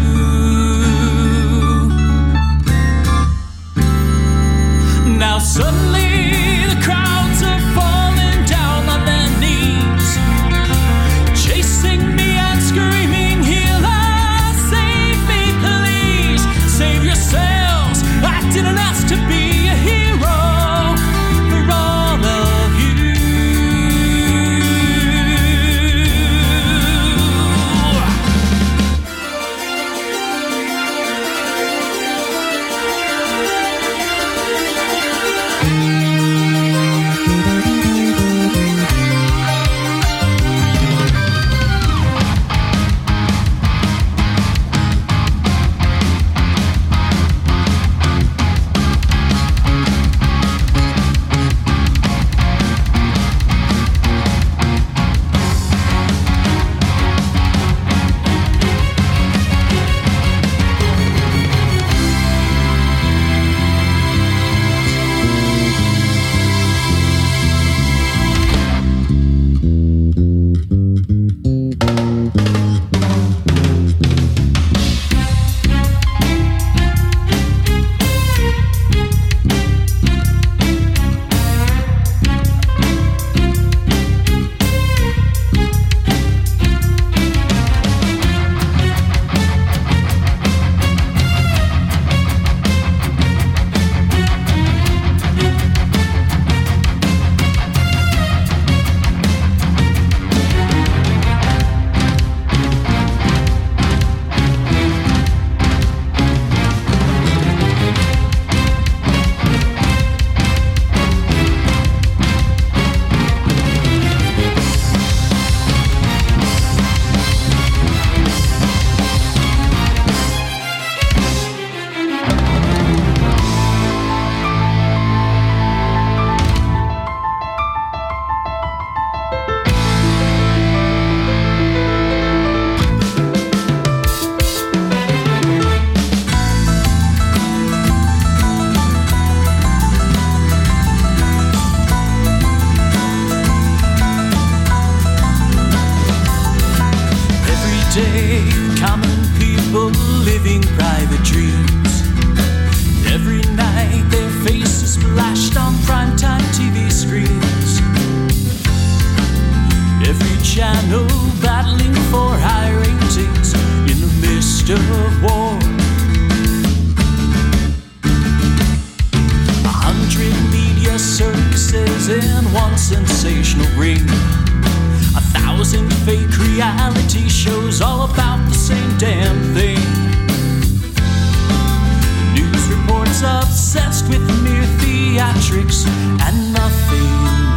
obsessed 183.75 184.07
with 184.11 184.21
mere 184.43 184.67
theatrics 184.81 185.87
and 186.21 186.53
nothing. 186.53 187.52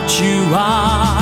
what 0.00 0.20
you 0.20 0.44
are. 0.54 1.20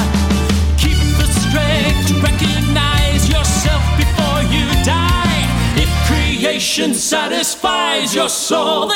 Keep 0.76 0.98
the 1.18 1.26
strength 1.26 2.08
to 2.08 2.14
recognize 2.20 3.28
yourself 3.28 3.82
before 3.96 4.42
you 4.54 4.66
die. 4.84 5.46
If 5.76 5.90
creation 6.06 6.94
satisfies 6.94 8.14
your 8.14 8.28
soul, 8.28 8.90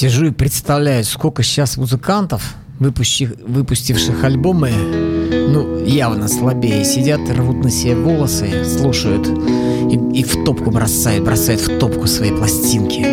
сижу 0.00 0.26
и 0.26 0.30
представляю, 0.30 1.04
сколько 1.04 1.42
сейчас 1.42 1.76
музыкантов, 1.76 2.54
выпущих, 2.78 3.34
выпустивших 3.46 4.24
альбомы, 4.24 4.70
ну, 4.72 5.84
явно 5.84 6.26
слабее, 6.26 6.86
сидят, 6.86 7.20
рвут 7.28 7.62
на 7.62 7.70
себе 7.70 7.96
волосы, 7.96 8.64
слушают 8.64 9.28
и, 9.28 10.20
и 10.20 10.24
в 10.24 10.42
топку 10.46 10.70
бросают, 10.70 11.22
бросают 11.22 11.60
в 11.60 11.78
топку 11.78 12.06
свои 12.06 12.30
пластинки. 12.30 13.06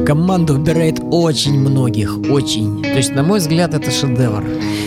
Команда 0.06 0.54
убирает 0.54 1.00
очень 1.10 1.60
многих, 1.60 2.16
очень. 2.30 2.82
То 2.82 2.96
есть, 2.96 3.14
на 3.14 3.22
мой 3.22 3.40
взгляд, 3.40 3.74
это 3.74 3.90
шедевр. 3.90 4.42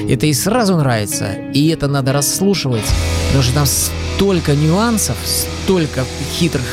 Это 0.10 0.26
и 0.26 0.34
сразу 0.34 0.78
нравится, 0.78 1.28
и 1.54 1.68
это 1.68 1.88
надо 1.88 2.12
расслушивать, 2.12 2.86
потому 3.28 3.44
что 3.44 3.54
там 3.54 3.66
столько 3.68 4.56
нюансов, 4.56 5.18
столько 5.24 6.06
хитрых, 6.40 6.66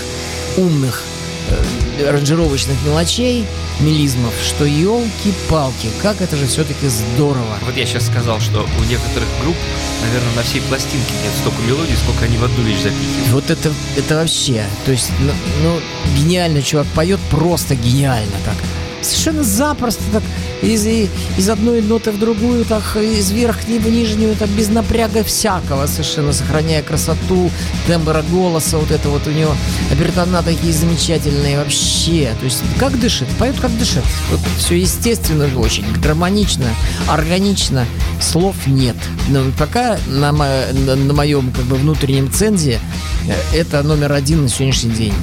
умных 0.56 1.02
э, 1.50 1.88
аранжировочных 2.06 2.76
мелочей, 2.84 3.44
мелизмов, 3.80 4.34
что 4.42 4.64
елки-палки, 4.64 5.88
как 6.02 6.20
это 6.20 6.37
же 6.37 6.46
все-таки 6.46 6.88
здорово. 6.88 7.58
Вот 7.64 7.76
я 7.76 7.87
сейчас 7.87 8.06
сказал, 8.06 8.40
что 8.40 8.66
у 8.78 8.84
некоторых 8.84 9.28
групп, 9.42 9.56
наверное, 10.02 10.34
на 10.37 10.42
всей 10.42 10.61
пластинке 10.62 11.12
нет 11.22 11.32
столько 11.40 11.61
мелодий, 11.62 11.96
сколько 11.96 12.24
они 12.24 12.37
в 12.37 12.44
одну 12.44 12.62
вещь 12.62 12.82
запихивают. 12.82 13.28
Вот 13.30 13.50
это, 13.50 13.72
это 13.96 14.16
вообще, 14.16 14.64
то 14.84 14.92
есть, 14.92 15.11
ну, 15.20 15.32
ну 15.62 15.80
гениально 16.16 16.62
чувак 16.62 16.87
поет, 16.94 17.20
просто 17.30 17.74
гениально 17.74 18.37
так. 18.44 18.56
Совершенно 19.02 19.42
запросто 19.42 20.02
так 20.12 20.22
из, 20.62 20.87
из 20.87 21.48
одной 21.48 21.82
ноты 21.82 22.11
в 22.11 22.18
другую, 22.18 22.64
так 22.64 22.96
из 22.96 23.30
верхней 23.30 23.78
в 23.78 23.88
нижнюю, 23.88 24.34
так 24.37 24.48
без 24.50 24.68
напряга 24.68 25.22
всякого, 25.22 25.87
совершенно 25.87 26.32
сохраняя 26.32 26.82
красоту, 26.82 27.50
тембра 27.87 28.24
голоса, 28.30 28.78
вот 28.78 28.90
это 28.90 29.08
вот 29.08 29.26
у 29.26 29.30
него 29.30 29.54
обертона 29.90 30.42
такие 30.42 30.72
замечательные 30.72 31.58
вообще. 31.58 32.34
То 32.40 32.44
есть 32.44 32.62
как 32.78 32.98
дышит, 32.98 33.28
поет 33.38 33.58
как 33.61 33.76
дышит. 33.78 34.04
Вот 34.30 34.40
все 34.58 34.76
естественно 34.80 35.48
очень, 35.58 35.84
гармонично, 36.02 36.66
органично, 37.06 37.87
слов 38.20 38.54
нет. 38.66 38.96
Но 39.28 39.44
пока 39.58 39.98
на, 40.08 40.32
мо- 40.32 40.72
на 40.72 41.14
моем 41.14 41.52
как 41.52 41.64
бы 41.64 41.76
внутреннем 41.76 42.30
цензе 42.32 42.80
э, 43.28 43.56
это 43.56 43.82
номер 43.82 44.12
один 44.12 44.42
на 44.42 44.48
сегодняшний 44.48 44.90
день. 44.90 45.14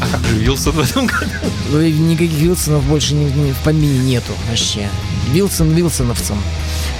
А 0.00 0.06
как 0.08 0.24
же 0.26 0.36
Вилсон 0.38 0.72
в 0.72 0.80
этом 0.80 1.06
году? 1.06 1.30
Ну, 1.70 1.80
Никаких 1.80 2.32
Вилсонов 2.38 2.84
больше 2.84 3.14
ни- 3.14 3.30
ни 3.30 3.52
в 3.52 3.56
помине 3.58 3.98
нету 3.98 4.32
вообще. 4.48 4.88
Вилсон 5.32 5.70
Вилсоновцем. 5.72 6.40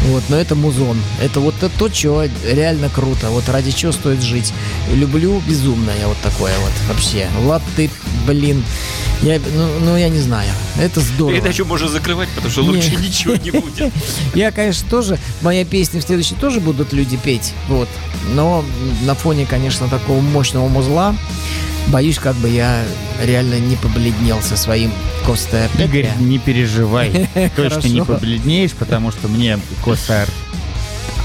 Вот, 0.08 0.22
но 0.28 0.36
это 0.36 0.54
музон. 0.54 0.98
Это 1.22 1.40
вот 1.40 1.54
то, 1.60 1.68
то, 1.68 1.88
чего 1.88 2.24
реально 2.44 2.88
круто. 2.88 3.28
Вот 3.30 3.48
ради 3.48 3.70
чего 3.70 3.92
стоит 3.92 4.22
жить. 4.22 4.52
Люблю 4.92 5.40
безумно 5.46 5.90
я 5.98 6.08
вот 6.08 6.16
такое 6.22 6.52
вот 6.58 6.72
вообще. 6.88 7.28
Влад, 7.40 7.62
ты, 7.76 7.90
блин, 8.26 8.62
я, 9.22 9.40
ну, 9.54 9.68
ну, 9.80 9.96
я 9.96 10.08
не 10.08 10.18
знаю. 10.20 10.50
Это 10.78 11.00
здорово. 11.00 11.36
Передачу 11.36 11.64
можно 11.64 11.88
закрывать, 11.88 12.28
потому 12.30 12.50
что 12.50 12.62
лучше 12.62 12.90
Не. 12.96 13.06
ничего 13.06 13.36
не 13.36 13.50
будет. 13.50 13.92
Я, 14.34 14.50
конечно, 14.52 14.86
тоже, 14.90 15.18
моя 15.40 15.64
песня 15.64 16.00
в 16.00 16.04
следующей 16.04 16.34
тоже 16.34 16.60
будут 16.60 16.92
люди 16.92 17.16
петь, 17.16 17.52
вот. 17.68 17.88
Но 18.34 18.62
на 19.04 19.14
фоне, 19.14 19.46
конечно, 19.46 19.88
такого 19.88 20.20
мощного 20.20 20.68
музла, 20.68 21.16
боюсь, 21.88 22.18
как 22.18 22.34
бы 22.36 22.48
я 22.48 22.82
реально 23.22 23.58
не 23.58 23.76
побледнел 23.76 24.40
со 24.42 24.56
своим 24.56 24.92
Коста 25.24 25.68
Игорь, 25.78 26.08
не 26.18 26.38
переживай. 26.38 27.28
Точно 27.56 27.88
не 27.88 28.04
побледнеешь, 28.04 28.72
потому 28.72 29.10
что 29.10 29.28
мне 29.28 29.58
Коста 29.84 30.26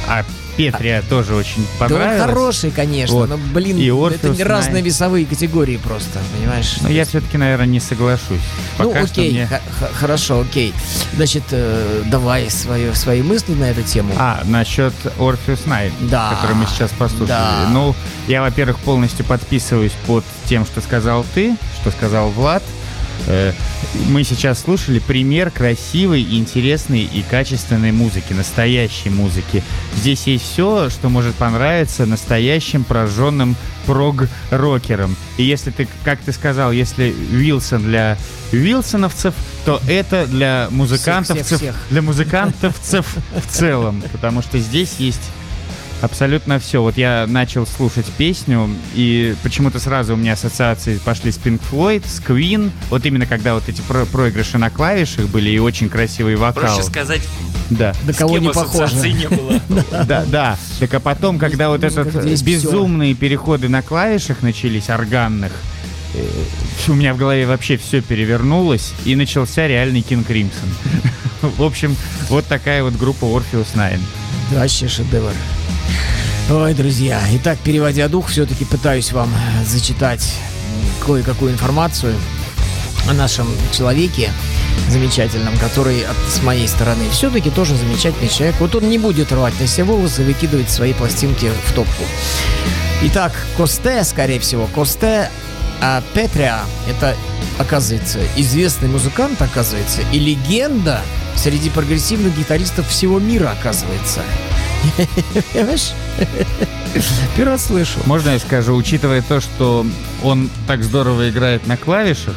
а 0.53 0.57
Петрия 0.57 1.01
тоже 1.09 1.35
очень 1.35 1.65
Да 1.79 1.85
он 1.85 2.19
хороший, 2.19 2.71
конечно, 2.71 3.15
Вот. 3.15 3.29
но, 3.29 3.37
блин, 3.37 3.77
И 3.77 3.85
это 3.87 3.95
Орфеус 4.05 4.37
не 4.37 4.43
разные 4.43 4.81
весовые 4.83 5.25
категории 5.25 5.77
просто, 5.77 6.19
понимаешь? 6.37 6.77
Но 6.81 6.89
я 6.89 7.05
все-таки, 7.05 7.37
наверное, 7.37 7.65
не 7.67 7.79
соглашусь. 7.79 8.39
Ну, 8.77 8.85
Пока 8.89 9.05
что 9.07 9.21
окей, 9.21 9.31
мне- 9.31 9.49
хорошо, 9.93 10.41
окей. 10.41 10.73
Значит, 11.15 11.43
э, 11.51 12.03
давай 12.05 12.49
свое, 12.49 12.93
свои 12.95 13.21
мысли 13.21 13.53
на 13.53 13.65
эту 13.65 13.81
тему. 13.83 14.13
А, 14.17 14.41
насчет 14.45 14.93
Orpheus 15.17 15.65
Night, 15.67 15.91
Да. 16.01 16.31
который 16.35 16.55
мы 16.55 16.65
сейчас 16.67 16.91
послушали. 16.91 17.27
Да. 17.27 17.67
Ну, 17.71 17.95
я, 18.27 18.41
во-первых, 18.41 18.77
полностью 18.79 19.25
подписываюсь 19.25 19.93
под 20.07 20.23
тем, 20.45 20.65
что 20.65 20.81
сказал 20.81 21.25
ты, 21.33 21.55
что 21.81 21.91
сказал 21.91 22.29
Влад. 22.29 22.63
Э, 23.27 23.53
Мы 24.07 24.23
сейчас 24.23 24.61
слушали 24.61 24.99
пример 24.99 25.51
красивой, 25.51 26.21
интересной 26.21 27.01
и 27.01 27.23
качественной 27.23 27.91
музыки, 27.91 28.33
настоящей 28.33 29.09
музыки. 29.09 29.63
Здесь 29.95 30.27
есть 30.27 30.45
все, 30.45 30.89
что 30.89 31.09
может 31.09 31.35
понравиться 31.35 32.05
настоящим 32.05 32.83
прожженным 32.83 33.55
прог-рокерам. 33.85 35.15
И 35.37 35.43
если 35.43 35.71
ты, 35.71 35.87
как 36.03 36.19
ты 36.19 36.31
сказал, 36.31 36.71
если 36.71 37.13
Вилсон 37.31 37.83
для 37.83 38.17
Вилсоновцев, 38.51 39.33
то 39.65 39.81
это 39.87 40.25
для 40.27 40.67
музыкантовцев, 40.71 41.59
всех. 41.59 41.75
для 41.89 42.01
музыкантовцев 42.01 43.05
в 43.35 43.51
целом, 43.51 44.03
потому 44.11 44.41
что 44.41 44.59
здесь 44.59 44.95
есть 44.99 45.21
абсолютно 46.01 46.59
все. 46.59 46.81
Вот 46.81 46.97
я 46.97 47.25
начал 47.27 47.65
слушать 47.65 48.05
песню, 48.17 48.69
и 48.95 49.35
почему-то 49.43 49.79
сразу 49.79 50.13
у 50.13 50.17
меня 50.17 50.33
ассоциации 50.33 50.97
пошли 50.97 51.31
с 51.31 51.37
Pink 51.37 51.61
Floyd, 51.71 52.03
с 52.07 52.19
Queen, 52.19 52.71
вот 52.89 53.05
именно 53.05 53.25
когда 53.25 53.53
вот 53.53 53.67
эти 53.69 53.81
про- 53.81 54.05
проигрыши 54.05 54.57
на 54.57 54.69
клавишах 54.69 55.27
были 55.27 55.49
и 55.49 55.59
очень 55.59 55.89
красивый 55.89 56.35
вокал. 56.35 56.63
Проще 56.63 56.83
сказать, 56.83 57.21
Да. 57.69 57.93
До 58.05 58.13
кого 58.13 58.37
не 58.37 58.49
похоже. 58.49 59.11
не 59.11 59.27
было. 59.27 59.61
Да, 60.05 60.25
да. 60.27 60.57
Так 60.79 60.93
а 60.93 60.99
потом, 60.99 61.37
когда 61.39 61.69
вот 61.69 61.83
этот 61.83 62.13
безумные 62.41 63.13
переходы 63.13 63.69
на 63.69 63.81
клавишах 63.81 64.41
начались, 64.41 64.89
органных, 64.89 65.51
э, 66.15 66.25
у 66.87 66.93
меня 66.93 67.13
в 67.13 67.17
голове 67.17 67.45
вообще 67.45 67.77
все 67.77 68.01
перевернулось, 68.01 68.93
и 69.05 69.15
начался 69.15 69.67
реальный 69.67 70.01
Кинг 70.01 70.27
Кримсон. 70.27 70.69
В 71.41 71.63
общем, 71.63 71.95
вот 72.29 72.45
такая 72.45 72.83
вот 72.83 72.95
группа 72.95 73.25
Orpheus 73.25 73.67
Nine. 73.75 73.99
Вообще 74.51 74.87
шедевр. 74.87 75.33
Ой, 76.49 76.73
друзья, 76.73 77.21
итак, 77.33 77.57
переводя 77.63 78.07
дух, 78.07 78.27
все-таки 78.29 78.65
пытаюсь 78.65 79.11
вам 79.11 79.29
э, 79.33 79.65
зачитать 79.65 80.33
кое-какую 81.05 81.53
информацию 81.53 82.15
о 83.09 83.13
нашем 83.13 83.47
человеке 83.71 84.31
замечательном, 84.89 85.57
который 85.57 86.01
от- 86.01 86.31
с 86.31 86.41
моей 86.43 86.67
стороны 86.67 87.05
все-таки 87.11 87.49
тоже 87.49 87.75
замечательный 87.75 88.29
человек. 88.29 88.55
Вот 88.59 88.75
он 88.75 88.89
не 88.89 88.97
будет 88.97 89.31
рвать 89.31 89.59
на 89.59 89.67
себе 89.67 89.85
волосы 89.85 90.23
и 90.23 90.25
выкидывать 90.25 90.69
свои 90.69 90.93
пластинки 90.93 91.51
в 91.67 91.73
топку. 91.73 92.03
Итак, 93.03 93.33
Косте, 93.57 94.03
скорее 94.03 94.39
всего, 94.39 94.67
Косте 94.67 95.29
а 95.83 96.03
Петря, 96.13 96.59
это, 96.87 97.15
оказывается, 97.57 98.19
известный 98.35 98.87
музыкант, 98.87 99.41
оказывается, 99.41 100.01
и 100.11 100.19
легенда 100.19 101.01
среди 101.35 101.71
прогрессивных 101.71 102.37
гитаристов 102.37 102.87
всего 102.87 103.19
мира, 103.19 103.55
оказывается. 103.59 104.21
Понимаешь? 105.53 105.91
Первый 107.35 107.51
раз 107.53 107.65
слышу. 107.65 107.99
Можно 108.05 108.31
я 108.31 108.39
скажу, 108.39 108.75
учитывая 108.75 109.21
то, 109.21 109.39
что 109.39 109.85
он 110.23 110.49
так 110.67 110.83
здорово 110.83 111.29
играет 111.29 111.65
на 111.67 111.77
клавишах, 111.77 112.35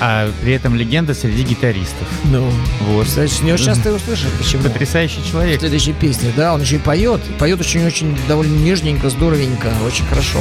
а 0.00 0.30
при 0.42 0.52
этом 0.52 0.76
легенда 0.76 1.12
среди 1.12 1.42
гитаристов. 1.42 2.06
Ну, 2.24 2.48
Вот. 2.82 3.02
представляешь, 3.02 3.40
не 3.40 3.56
часто 3.58 3.88
его 3.88 3.98
слышишь. 3.98 4.28
Почему? 4.38 4.62
Потрясающий 4.62 5.20
В 5.20 5.28
человек. 5.30 5.58
следующей 5.58 5.92
песне, 5.92 6.30
да, 6.36 6.54
он 6.54 6.60
еще 6.62 6.76
и 6.76 6.78
поет. 6.78 7.20
Поет 7.38 7.60
очень-очень 7.60 8.16
довольно 8.28 8.56
нежненько, 8.56 9.10
здоровенько, 9.10 9.72
очень 9.84 10.06
хорошо. 10.06 10.38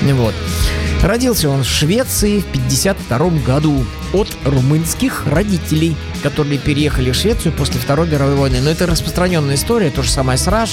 Вот. 0.00 0.34
Родился 1.02 1.48
он 1.50 1.62
в 1.64 1.68
Швеции 1.68 2.40
в 2.40 2.46
52 2.46 3.18
году 3.46 3.84
от 4.14 4.34
румынских 4.44 5.26
родителей, 5.26 5.94
которые 6.22 6.58
переехали 6.58 7.10
в 7.10 7.14
Швецию 7.14 7.52
после 7.52 7.80
Второй 7.80 8.08
мировой 8.08 8.34
войны. 8.34 8.60
Но 8.60 8.70
это 8.70 8.86
распространенная 8.86 9.54
история, 9.54 9.90
то 9.90 10.02
же 10.02 10.10
самое 10.10 10.38
с 10.38 10.46
РАШ. 10.46 10.70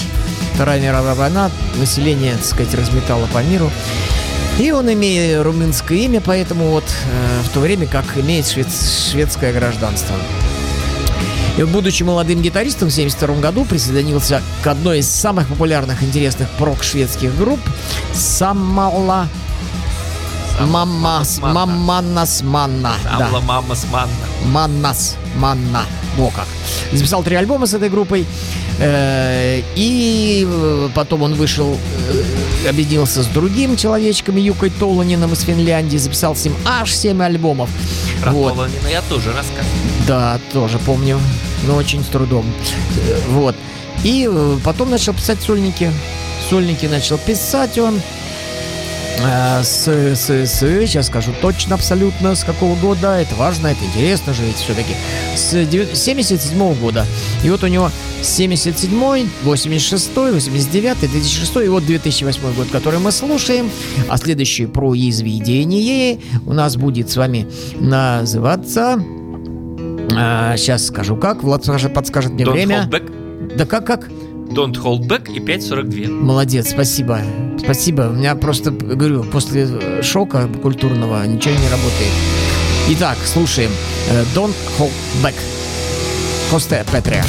Вторая 0.54 0.80
мировая 0.80 1.16
война, 1.16 1.52
население, 1.78 2.34
так 2.34 2.46
сказать, 2.46 2.74
разметало 2.74 3.28
по 3.28 3.44
миру. 3.44 3.72
И 4.60 4.72
он 4.72 4.92
имеет 4.94 5.44
румынское 5.44 5.98
имя, 6.00 6.22
поэтому 6.22 6.68
вот 6.68 6.86
э, 6.86 7.42
в 7.44 7.50
то 7.54 7.60
время 7.60 7.88
как 7.88 8.06
имеет 8.18 8.46
швед- 8.46 9.12
шведское 9.12 9.52
гражданство. 9.52 10.16
И 11.58 11.64
будучи 11.64 12.04
молодым 12.04 12.42
гитаристом 12.42 12.90
в 12.90 12.94
1972 12.94 13.42
году 13.42 13.66
присоединился 13.66 14.42
к 14.62 14.68
одной 14.68 15.00
из 15.00 15.10
самых 15.10 15.48
популярных 15.48 16.04
интересных 16.04 16.50
прок-шведских 16.52 17.36
групп 17.38 17.60
Саммала 18.14 19.30
Маммас 20.60 21.40
Манна. 21.40 21.66
Мамманас 21.66 22.42
Манна. 22.42 22.94
Амла 23.12 23.42
мама 23.42 23.76
с 23.76 23.86
манна. 23.92 24.10
Маннас 24.46 25.16
Манна. 25.38 25.84
Во 26.18 26.30
как. 26.30 26.48
Записал 26.94 27.24
три 27.24 27.36
альбома 27.36 27.66
с 27.66 27.74
этой 27.74 27.90
группой. 27.90 28.26
Э, 28.80 29.62
И 29.76 30.46
э, 30.48 30.90
потом 30.94 31.24
он 31.24 31.34
вышел, 31.36 31.78
э, 32.66 32.70
объединился 32.70 33.24
с 33.24 33.28
другим 33.28 33.76
человечком, 33.78 34.38
Юкой 34.38 34.70
Толанином 34.70 35.34
из 35.34 35.42
Финляндии, 35.42 35.98
записал 35.98 36.36
с 36.36 36.46
ним 36.46 36.56
аж 36.66 36.94
7 36.94 37.22
альбомов. 37.22 37.70
Про 38.22 38.32
Вот. 38.32 38.54
Толанина 38.54 38.88
я 38.88 39.02
тоже 39.04 39.28
рассказывал. 39.34 39.76
Да, 40.08 40.40
тоже 40.54 40.80
помню, 40.80 41.20
но 41.68 41.76
очень 41.76 42.04
с 42.04 42.08
трудом. 42.08 42.46
Вот. 43.30 43.56
И 44.04 44.30
потом 44.64 44.90
начал 44.90 45.14
писать 45.14 45.42
сольники. 45.42 45.92
Сольники 46.50 46.86
начал 46.86 47.18
писать 47.18 47.78
он. 47.78 48.02
Э, 49.20 49.64
С, 49.64 49.88
с, 49.88 50.30
с, 50.30 50.60
сейчас 50.60 51.08
скажу 51.08 51.32
точно 51.42 51.76
абсолютно, 51.76 52.36
с 52.36 52.44
какого 52.44 52.76
года, 52.76 53.18
это 53.20 53.36
важно, 53.36 53.68
это 53.68 53.84
интересно 53.86 54.34
же 54.34 54.44
ведь 54.44 54.58
все-таки, 54.58 54.94
с 55.36 55.50
77 55.98 56.74
года. 56.76 57.06
И 57.44 57.50
вот 57.50 57.64
у 57.64 57.68
него 57.68 57.92
77 58.22 59.28
86 59.44 60.16
89 60.16 61.00
2006 61.00 61.56
и 61.58 61.68
вот 61.68 61.86
2008 61.86 62.54
год, 62.56 62.68
который 62.72 63.00
мы 63.00 63.12
слушаем. 63.12 63.70
А 64.10 64.18
следующее 64.18 64.68
произведение 64.68 66.20
у 66.46 66.54
нас 66.54 66.76
будет 66.76 67.10
с 67.10 67.16
вами 67.16 67.48
называться... 67.80 69.00
сейчас 70.58 70.88
скажу 70.88 71.16
как. 71.18 71.44
Влад 71.44 71.64
скажет- 71.64 71.94
подскажет 71.94 72.34
мне 72.34 72.46
Don't 72.46 72.52
время. 72.52 72.90
Да 73.58 73.66
как, 73.66 73.86
как? 73.86 74.10
Don't 74.54 74.76
hold 74.76 75.08
back 75.08 75.32
и 75.32 75.40
5.42. 75.40 76.08
Молодец, 76.08 76.70
спасибо. 76.70 77.20
Спасибо. 77.58 78.04
У 78.04 78.14
меня 78.14 78.36
просто, 78.36 78.72
говорю, 78.72 79.24
после 79.24 79.68
э, 79.70 80.02
шока 80.04 80.48
культурного 80.62 81.26
ничего 81.26 81.56
не 81.56 81.70
работает. 81.70 82.12
Итак, 82.90 83.18
слушаем. 83.26 83.72
Э, 84.10 84.24
Don't 84.36 84.54
Hold 84.78 84.92
Back. 85.24 85.36
Косте 86.52 86.86
Петрия. 86.92 87.26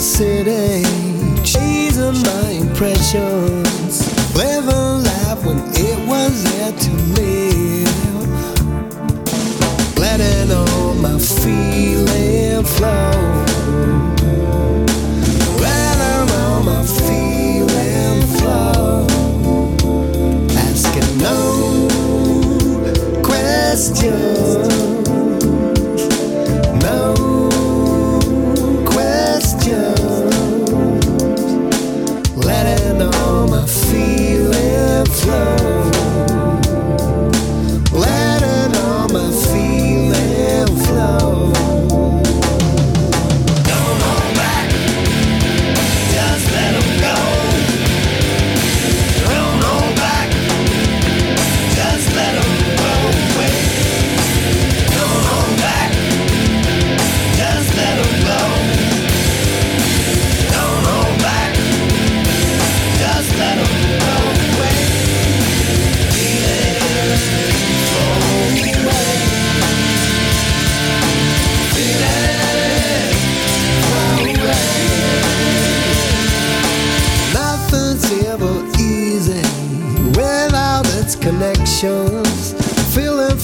City, 0.00 0.82
chasing 1.44 2.22
my 2.22 2.48
impressions, 2.52 4.00
living 4.34 5.04
life 5.04 5.44
when 5.44 5.58
it 5.74 6.08
was 6.08 6.42
there 6.44 6.72
to 6.72 6.90
live, 7.18 8.28
letting 9.98 10.52
all 10.52 10.94
my 10.94 11.18
feeling 11.18 12.64
flow, 12.64 13.12
letting 15.60 16.30
all 16.34 16.62
my 16.62 16.82
feeling 16.82 18.22
flow, 18.38 19.06
asking 20.56 21.18
no 21.18 21.88
questions, 23.22 24.39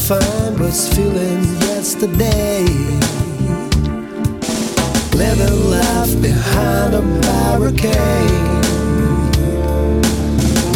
Fine 0.06 0.58
was 0.60 0.88
feeling 0.94 1.42
yesterday. 1.62 2.62
Living 5.16 5.58
life 5.68 6.22
behind 6.22 6.94
a 6.94 7.02
barricade. 7.22 8.30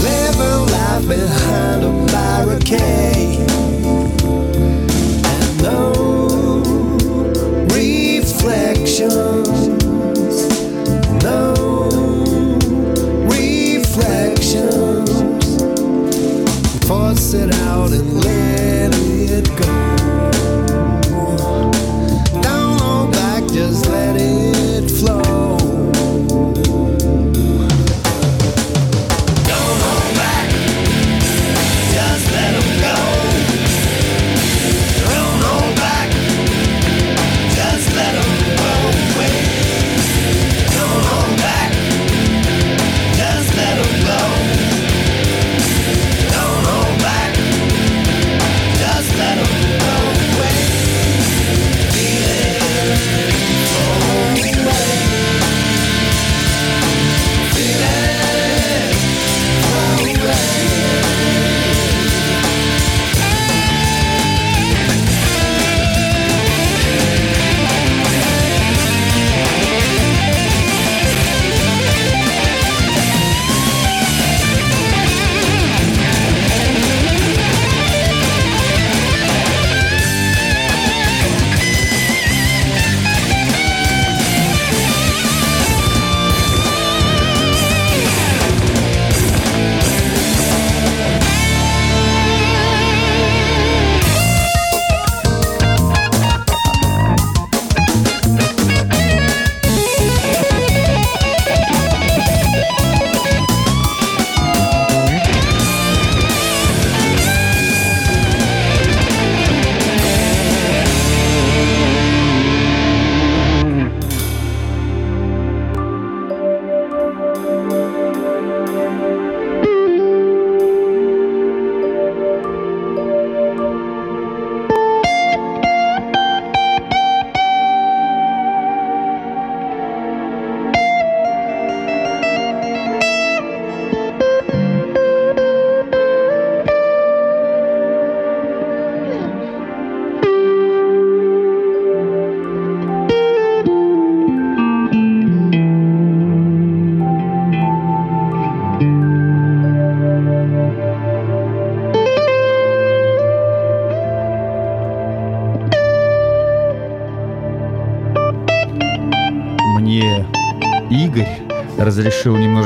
Living 0.03 0.67
life 0.75 1.07
behind 1.07 1.85
a 1.85 1.93
barricade. 2.11 3.49
And 5.31 5.63
no 5.63 5.93
reflections. 7.71 9.49
No 11.23 11.55
reflections. 13.31 15.11
Force 16.89 17.35
it 17.35 17.55
out 17.69 17.93
and 17.93 18.25
let 18.25 18.50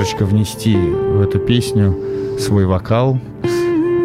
немножечко 0.05 0.27
внести 0.27 0.77
в 0.77 1.23
эту 1.23 1.39
песню 1.39 1.97
свой 2.39 2.67
вокал. 2.67 3.19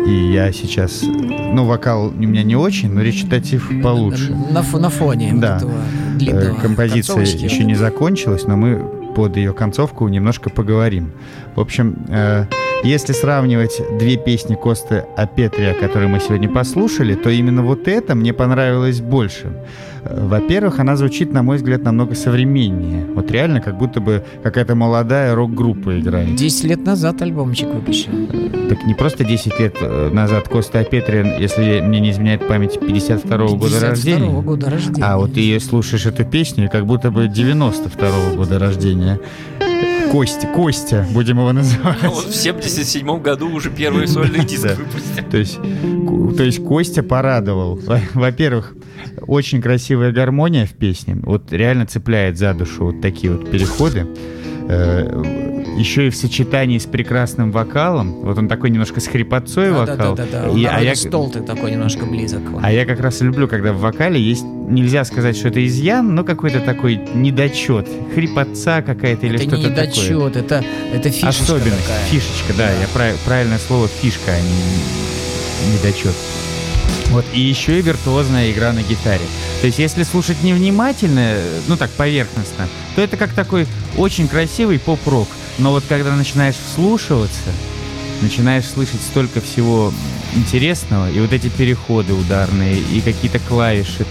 И 0.08 0.32
я 0.32 0.52
сейчас... 0.54 1.02
Ну, 1.04 1.66
вокал 1.66 2.08
у 2.08 2.12
меня 2.12 2.43
не 2.43 2.56
очень, 2.56 2.89
но 2.93 3.02
речитатив 3.02 3.70
получше. 3.84 4.34
На, 4.50 4.62
на 4.62 4.89
фоне 4.89 5.34
Да. 5.36 5.58
этого 5.58 5.72
Э, 5.72 6.18
длинного 6.18 6.56
Композиция 6.56 7.16
концовочки. 7.16 7.43
еще 7.43 7.66
не 7.66 7.76
закончилась, 7.76 8.45
но 8.47 8.56
мы 8.56 8.82
под 9.14 9.36
ее 9.36 9.52
концовку 9.54 10.08
немножко 10.08 10.50
поговорим. 10.50 11.12
В 11.56 11.60
общем, 11.60 11.97
э, 12.08 12.45
если 12.84 13.12
сравнивать 13.12 13.82
две 14.00 14.16
песни 14.16 14.56
Косты 14.56 15.04
Апетрия, 15.18 15.74
которые 15.74 16.08
мы 16.08 16.22
сегодня 16.22 16.47
послушали, 16.47 17.16
то 17.16 17.30
именно 17.30 17.62
вот 17.62 17.89
это 17.89 18.16
мне 18.16 18.32
понравилось 18.32 19.02
больше. 19.02 19.52
Э, 20.04 20.28
Во-первых, 20.28 20.80
она 20.80 20.95
звучит, 20.95 21.32
на 21.34 21.43
мой 21.43 21.58
взгляд, 21.58 21.84
намного 21.84 22.16
современнее. 22.16 23.06
Вот 23.16 23.32
реально, 23.32 23.62
как 23.62 23.78
будто 23.78 24.00
бы 24.02 24.24
какая-то 24.43 24.76
молодая 24.76 25.36
рок-группа 25.36 26.00
играет. 26.00 26.36
10 26.36 26.64
лет 26.66 26.86
назад 26.86 27.22
альбомчик 27.22 27.68
выпущен. 27.74 28.28
Так 28.70 28.86
не 28.86 28.93
просто 28.93 29.24
10 29.24 29.60
лет 29.60 29.76
э, 29.82 30.10
назад 30.12 30.47
Коста 30.47 30.80
Апетрин, 30.80 31.34
если 31.39 31.82
мне 31.82 32.00
не 32.00 32.12
изменяет 32.12 32.47
память, 32.47 32.78
52-го 32.78 33.56
года 33.58 33.76
52-го 33.76 33.88
рождения. 33.89 34.41
года 34.41 34.70
рождения. 34.70 35.04
А 35.04 35.18
вот 35.18 35.34
ты 35.34 35.60
слушаешь 35.60 36.06
эту 36.06 36.24
песню, 36.26 36.70
как 36.72 36.86
будто 36.86 37.12
бы 37.12 37.26
92-го 37.26 38.36
года 38.38 38.60
рождения. 38.60 39.20
Костя, 40.12 40.47
Костя, 40.47 41.05
будем 41.14 41.38
его 41.39 41.51
называть. 41.53 42.03
Он 42.03 42.12
в 42.12 42.36
77 42.36 43.22
году 43.22 43.49
уже 43.51 43.70
первый 43.70 44.07
сольный 44.07 44.43
диск 44.45 44.68
выпустил. 44.78 45.24
То 45.30 45.38
есть, 45.38 45.60
то 46.38 46.43
есть 46.43 46.64
Костя 46.66 47.03
порадовал. 47.03 47.76
Во- 47.78 48.01
Во-первых, 48.14 48.74
очень 49.28 49.62
красивая 49.62 50.12
гармония 50.12 50.66
в 50.66 50.72
песне. 50.74 51.18
Вот 51.24 51.51
реально 51.53 51.86
цепляет 51.86 52.38
за 52.38 52.53
душу 52.53 52.86
вот 52.86 53.01
такие 53.01 53.34
вот 53.34 53.49
переходы. 53.51 54.07
Еще 55.80 56.08
и 56.08 56.10
в 56.10 56.16
сочетании 56.16 56.78
с 56.78 56.86
прекрасным 56.86 57.52
вокалом. 57.52 58.12
Вот 58.22 58.38
он 58.38 58.48
такой 58.50 58.70
немножко 58.70 59.00
с 59.00 59.08
хрипотцой 59.08 59.72
вокал. 59.72 60.14
Да-да-да. 60.16 60.50
И- 60.50 60.62
И, 60.62 60.66
а 60.66 60.82
я- 60.82 60.94
стол 60.96 61.32
ты 61.32 61.40
такой 61.40 61.72
немножко 61.72 62.06
близок. 62.06 62.42
вам. 62.52 62.62
а 62.64 62.72
я 62.72 62.86
как 62.86 63.00
раз 63.00 63.22
люблю, 63.22 63.48
когда 63.48 63.72
в 63.72 63.80
вокале 63.80 64.22
есть, 64.22 64.44
нельзя 64.44 65.06
сказать, 65.06 65.38
что 65.38 65.48
это 65.48 65.66
изъян, 65.66 66.14
но 66.16 66.24
какой-то 66.26 66.60
такой 66.60 67.00
недочет. 67.14 67.88
Хрипотца 68.14 68.82
какая-то 68.86 69.26
или 69.26 69.36
это 69.36 69.44
что-то 69.46 69.70
такое. 69.70 69.86
недочет, 69.88 70.36
это, 70.36 70.66
это 70.94 71.10
фишечка 71.10 71.44
Особенность, 71.44 71.88
такая. 71.88 72.06
фишечка, 72.08 72.54
да, 72.58 72.70
я 72.72 72.88
прав- 72.94 73.18
правильное 73.26 73.58
слово 73.60 73.88
фишка, 73.88 74.32
а 74.34 74.42
не 74.42 75.74
недочет. 75.78 76.14
Вот, 77.12 77.26
и 77.34 77.40
еще 77.40 77.80
и 77.80 77.82
виртуозная 77.82 78.52
игра 78.52 78.72
на 78.72 78.84
гитаре. 78.84 79.26
То 79.62 79.68
есть, 79.68 79.80
если 79.80 80.04
слушать 80.04 80.44
невнимательно, 80.44 81.38
ну 81.68 81.76
так, 81.76 81.90
поверхностно, 81.92 82.70
то 82.96 83.02
это 83.02 83.18
как 83.18 83.34
такой 83.34 83.68
очень 83.98 84.28
красивый 84.28 84.80
поп-рок. 84.80 85.28
Но 85.58 85.72
вот 85.72 85.84
когда 85.90 86.16
начинаешь 86.16 86.56
вслушиваться, 86.56 87.52
начинаешь 88.22 88.66
слышать 88.66 89.02
столько 89.02 89.42
всего 89.42 89.94
интересного, 90.36 91.10
и 91.12 91.20
вот 91.20 91.34
эти 91.34 91.48
переходы 91.48 92.14
ударные, 92.14 92.78
и 92.78 93.02
какие-то 93.02 93.40
клавиши, 93.40 94.06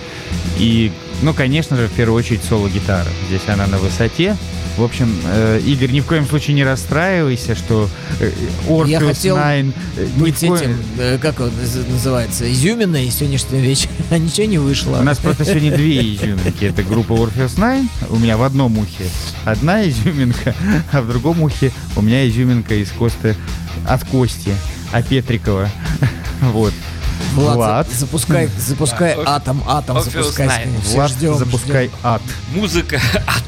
и, 0.59 0.93
ну, 1.23 1.33
конечно 1.35 1.77
же, 1.77 1.87
в 1.89 1.93
первую 1.93 2.19
очередь 2.19 2.41
соло-гитара. 2.49 3.09
Здесь 3.29 3.43
она 3.49 3.67
на 3.67 3.79
высоте. 3.79 4.37
В 4.77 4.85
общем, 4.85 5.13
э, 5.25 5.61
Игорь, 5.67 5.91
ни 5.91 5.99
в 5.99 6.07
коем 6.07 6.25
случае 6.25 6.55
не 6.55 6.63
расстраивайся, 6.63 7.57
что 7.57 7.89
э, 8.21 8.31
Orpheus 8.69 8.89
Я 8.89 9.01
хотел 9.01 9.37
Nine 9.37 9.73
э, 9.97 10.07
Быть 10.19 10.39
коем- 10.39 10.55
этим, 10.55 10.77
э, 10.99 11.19
как 11.21 11.41
он 11.41 11.49
наз- 11.49 11.91
называется, 11.91 12.51
изюминой 12.53 13.11
сегодняшнего 13.11 13.59
вечера, 13.61 13.91
а 14.11 14.19
ничего 14.19 14.47
не 14.47 14.59
вышло. 14.59 14.99
У 14.99 15.03
нас 15.03 15.19
просто 15.19 15.45
сегодня 15.45 15.73
две 15.77 16.15
изюминки. 16.15 16.65
Это 16.65 16.85
группа 16.85 17.13
Orpheus 17.15 17.57
Nine. 17.57 17.89
У 18.09 18.19
меня 18.19 18.37
в 18.37 18.43
одном 18.45 18.79
ухе 18.79 19.07
одна 19.45 19.83
изюминка, 19.89 20.55
а 20.93 21.03
в 21.03 21.09
другом 21.09 21.43
ухе 21.43 21.73
у 21.97 22.01
меня 22.03 22.29
изюминка 22.29 22.77
из 22.77 22.93
Косты 22.93 23.35
от 23.85 24.05
Кости, 24.05 24.55
а 24.93 25.03
Петрикова. 25.03 25.69
Вот. 26.41 26.73
Влад, 27.35 27.57
Влад. 27.57 27.89
за- 27.91 27.95
запускай, 28.01 28.49
запускай 28.59 29.15
атом, 29.27 29.63
атом 29.67 30.03
запускай. 30.03 30.67
Влад, 30.95 31.11
ждем, 31.11 31.39
запускай 31.39 31.91
ад. 32.03 32.23
Музыка 32.55 33.01
ад. 33.27 33.45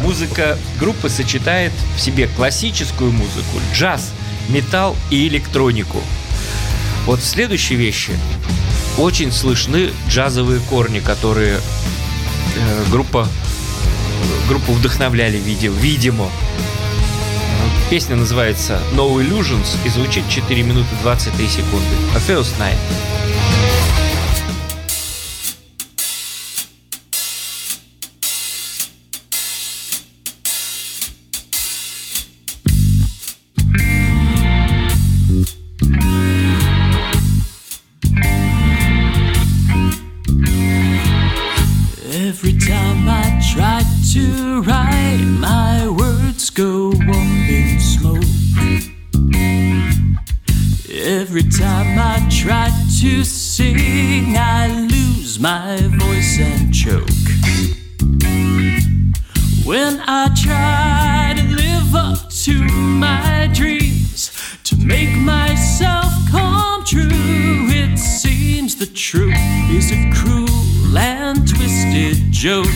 Музыка 0.00 0.58
группы 0.78 1.08
сочетает 1.08 1.72
в 1.96 2.00
себе 2.00 2.28
классическую 2.28 3.12
музыку, 3.12 3.60
джаз, 3.74 4.12
металл 4.48 4.96
и 5.10 5.26
электронику. 5.28 6.00
Вот 7.06 7.20
в 7.20 7.24
следующей 7.26 7.76
вещи 7.76 8.12
очень 8.98 9.32
слышны 9.32 9.90
джазовые 10.08 10.60
корни, 10.60 11.00
которые 11.00 11.58
э, 12.56 12.84
группа 12.90 13.28
группу 14.48 14.72
вдохновляли, 14.72 15.38
видимо. 15.38 15.74
видимо. 15.80 16.30
Песня 17.88 18.16
называется 18.16 18.80
No 18.94 19.14
Illusions 19.22 19.78
и 19.84 19.88
звучит 19.88 20.24
4 20.28 20.62
минуты 20.64 20.88
23 21.02 21.46
секунды. 21.46 21.86
Orpheus 22.16 22.48
Night. 22.58 22.76
Every 42.12 42.58
time 42.58 43.08
I 43.08 43.40
try 43.54 43.82
to 44.12 44.62
write, 44.62 45.24
my 45.38 45.95
Every 51.36 51.50
time 51.50 51.98
I 51.98 52.26
try 52.30 52.70
to 53.00 53.22
sing, 53.22 54.38
I 54.38 54.68
lose 54.68 55.38
my 55.38 55.76
voice 55.76 56.38
and 56.40 56.72
choke. 56.72 57.10
When 59.66 60.00
I 60.00 60.34
try 60.34 61.34
to 61.36 61.42
live 61.54 61.94
up 61.94 62.30
to 62.30 62.54
my 62.64 63.50
dreams, 63.52 64.30
to 64.64 64.76
make 64.78 65.14
myself 65.14 66.10
come 66.30 66.82
true, 66.86 67.10
it 67.12 67.98
seems 67.98 68.76
the 68.76 68.86
truth 68.86 69.36
is 69.68 69.92
a 69.92 70.10
cruel 70.14 70.96
and 70.96 71.46
twisted 71.46 72.32
joke. 72.32 72.66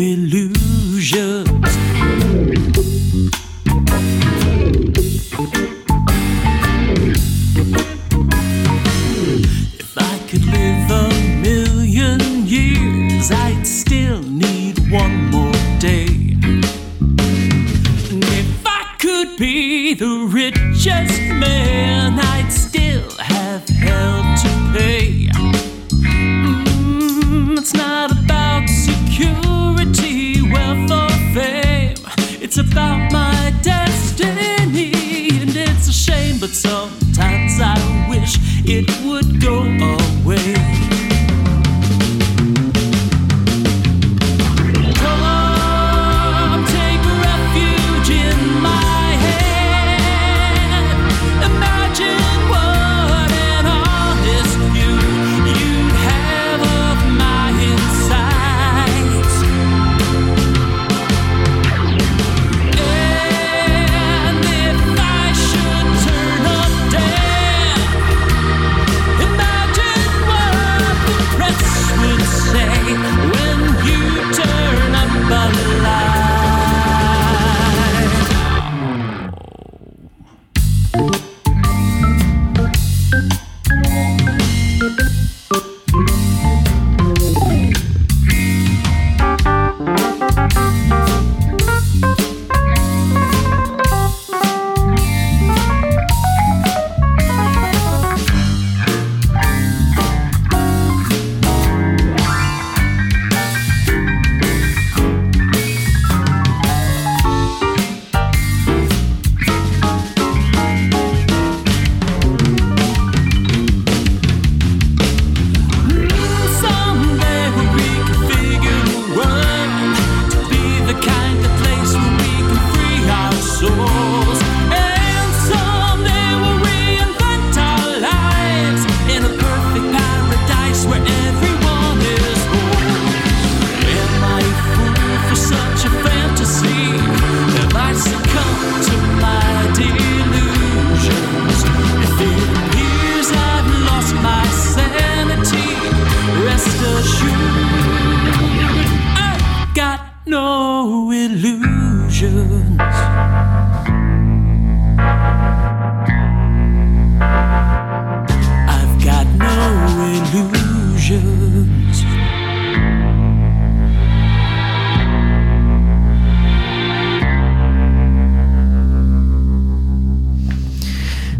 will 0.00 0.39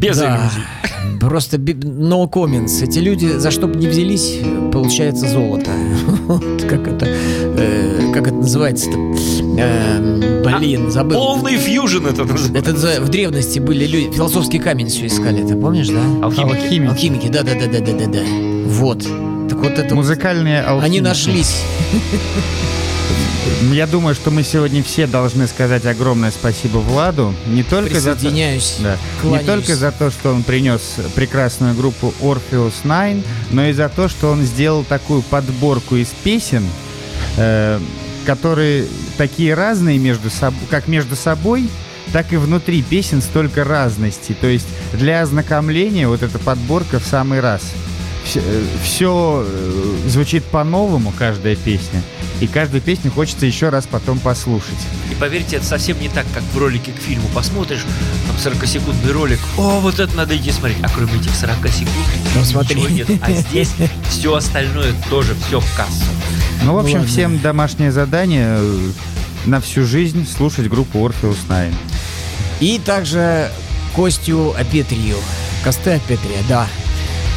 Без 0.01 0.17
Да, 0.17 0.37
иллюзий. 0.37 1.19
Просто 1.21 1.59
no 1.59 2.27
comments. 2.31 2.83
Эти 2.83 3.01
люди, 3.01 3.27
за 3.27 3.51
что 3.51 3.67
бы 3.67 3.79
не 3.79 3.87
взялись, 3.87 4.39
получается 4.73 5.29
золото. 5.29 5.71
Вот 6.27 6.63
Как 6.63 6.89
это, 6.89 7.07
э, 7.07 8.11
как 8.15 8.29
это 8.29 8.37
называется-то? 8.37 8.97
Э, 9.59 10.59
Блин, 10.59 10.91
забыл. 10.91 11.19
Полный 11.19 11.59
фьюжн 11.59 12.07
это 12.07 12.25
называется. 12.25 12.73
Это 12.73 13.03
в 13.03 13.09
древности 13.11 13.59
были 13.59 13.85
люди, 13.87 14.11
философский 14.11 14.59
камень 14.59 14.89
все 14.89 15.07
искали, 15.07 15.47
ты 15.47 15.55
помнишь, 15.55 15.89
да? 15.89 16.03
Алхимики. 16.23 16.57
Алхимики. 16.57 16.89
Алхимики, 16.91 17.29
да, 17.29 17.43
да, 17.43 17.53
да, 17.55 17.67
да, 17.67 17.81
да, 17.81 17.93
да, 17.93 18.07
да. 18.07 18.21
Вот. 18.69 19.03
Так 19.51 19.59
вот 19.59 19.73
это. 19.73 19.83
вот 19.83 19.93
Музыкальные 19.97 20.63
алхимики. 20.63 20.87
Они 20.87 21.01
нашлись. 21.03 21.63
Я 23.73 23.87
думаю, 23.87 24.15
что 24.15 24.31
мы 24.31 24.43
сегодня 24.43 24.83
все 24.83 25.07
должны 25.07 25.47
сказать 25.47 25.87
огромное 25.87 26.31
спасибо 26.31 26.79
Владу. 26.79 27.35
Не 27.47 27.63
только 27.63 28.01
за 28.01 28.15
то, 28.15 28.31
да, 28.83 28.99
не 29.39 29.39
только 29.45 29.77
за 29.77 29.93
то, 29.93 30.11
что 30.11 30.33
он 30.33 30.43
принес 30.43 30.97
прекрасную 31.15 31.75
группу 31.75 32.13
Orpheus 32.21 32.75
Nine, 32.85 33.25
но 33.51 33.67
и 33.67 33.73
за 33.73 33.89
то, 33.89 34.09
что 34.09 34.31
он 34.31 34.43
сделал 34.43 34.85
такую 34.85 35.23
подборку 35.23 35.97
из 35.97 36.09
песен, 36.09 36.65
э, 37.37 37.81
которые 38.27 38.87
такие 39.17 39.55
разные 39.55 39.99
между 39.99 40.31
собой, 40.31 40.61
как 40.69 40.89
между 40.89 41.17
собой, 41.17 41.69
так 42.13 42.33
и 42.33 42.37
внутри 42.37 42.83
песен 42.83 43.23
столько 43.23 43.65
разности. 43.65 44.35
То 44.41 44.47
есть 44.47 44.67
для 44.93 45.23
ознакомления 45.23 46.09
вот 46.09 46.23
эта 46.23 46.39
подборка 46.39 46.99
в 46.99 47.07
самый 47.07 47.41
раз. 47.41 47.63
Все, 48.85 49.47
звучит 50.07 50.45
по-новому, 50.45 51.13
каждая 51.19 51.57
песня. 51.57 52.03
И 52.41 52.47
каждую 52.47 52.81
песню 52.81 53.11
хочется 53.11 53.45
еще 53.45 53.69
раз 53.69 53.87
потом 53.87 54.19
послушать. 54.19 54.79
И 55.11 55.15
поверьте, 55.15 55.57
это 55.57 55.67
совсем 55.67 56.01
не 56.01 56.09
так, 56.09 56.25
как 56.33 56.43
в 56.55 56.59
ролике 56.59 56.93
к 56.93 56.97
фильму. 57.01 57.29
Посмотришь, 57.35 57.85
там 58.27 58.53
40-секундный 58.53 59.13
ролик, 59.13 59.39
о, 59.59 59.81
вот 59.81 59.99
это 60.01 60.17
надо 60.17 60.37
идти 60.37 60.51
смотреть. 60.51 60.79
А 60.83 60.89
кроме 60.89 61.15
этих 61.17 61.35
40 61.35 61.57
секунд 61.69 61.97
Ну, 62.35 62.45
смотри. 62.45 62.81
нет. 62.83 63.09
А 63.21 63.33
здесь 63.33 63.73
все 64.09 64.35
остальное 64.35 64.95
тоже 65.11 65.35
все 65.47 65.61
в 65.61 65.77
кассу. 65.77 66.05
Ну, 66.65 66.75
в 66.75 66.79
общем, 66.79 66.99
ладно. 66.99 67.09
всем 67.09 67.39
домашнее 67.41 67.93
задание 67.93 68.57
э, 68.59 68.91
на 69.47 69.61
всю 69.61 69.85
жизнь 69.85 70.27
слушать 70.27 70.69
группу 70.69 70.99
Orpheus 70.99 71.39
Nine. 71.49 71.75
И 72.61 72.79
также 72.79 73.51
Костю 73.95 74.55
Апетрию. 74.59 75.17
Косты 75.63 75.91
Апетрия, 75.93 76.39
да. 76.49 76.67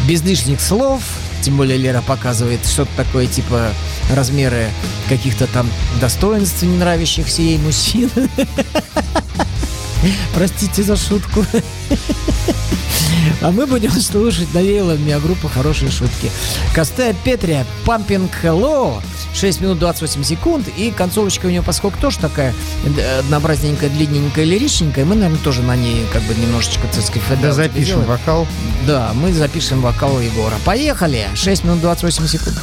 Без 0.07 0.21
лишних 0.23 0.61
слов. 0.61 1.01
Тем 1.41 1.57
более 1.57 1.77
Лера 1.77 2.01
показывает 2.01 2.65
что-то 2.65 2.91
такое, 2.95 3.27
типа 3.27 3.69
размеры 4.13 4.69
каких-то 5.09 5.45
там 5.47 5.69
достоинств, 5.99 6.63
не 6.63 6.77
нравящихся 6.77 7.41
ей 7.41 7.57
мужчин. 7.57 8.09
Простите 10.33 10.83
за 10.83 10.95
шутку. 10.95 11.45
А 13.41 13.51
мы 13.51 13.65
будем 13.65 13.91
слушать, 13.91 14.53
навеяла 14.53 14.97
меня 14.97 15.19
группа 15.19 15.49
хорошие 15.49 15.91
шутки. 15.91 16.31
Костея 16.73 17.15
Петрия, 17.23 17.65
Pumping 17.85 18.29
Hello, 18.41 19.01
6 19.33 19.61
минут 19.61 19.79
28 19.79 20.23
секунд, 20.23 20.67
и 20.77 20.91
концовочка 20.91 21.47
у 21.47 21.49
нее, 21.49 21.61
поскольку 21.61 21.99
тоже 21.99 22.19
такая 22.19 22.53
э, 22.85 23.19
однообразненькая, 23.19 23.89
длинненькая, 23.89 24.45
лиричненькая, 24.45 25.05
мы, 25.05 25.15
наверное, 25.15 25.43
тоже 25.43 25.61
на 25.61 25.75
ней 25.75 26.05
как 26.11 26.21
бы 26.23 26.33
немножечко, 26.35 26.87
так 26.87 27.03
сказать, 27.03 27.41
Да 27.41 27.51
запишем 27.51 28.03
вокал. 28.03 28.47
Да, 28.87 29.11
мы 29.13 29.33
запишем 29.33 29.81
вокал 29.81 30.19
Егора. 30.19 30.55
Поехали! 30.65 31.27
6 31.35 31.63
минут 31.63 31.81
28 31.81 32.27
секунд. 32.27 32.57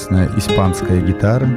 Прекрасная 0.00 0.30
испанская 0.38 1.00
гитара 1.00 1.48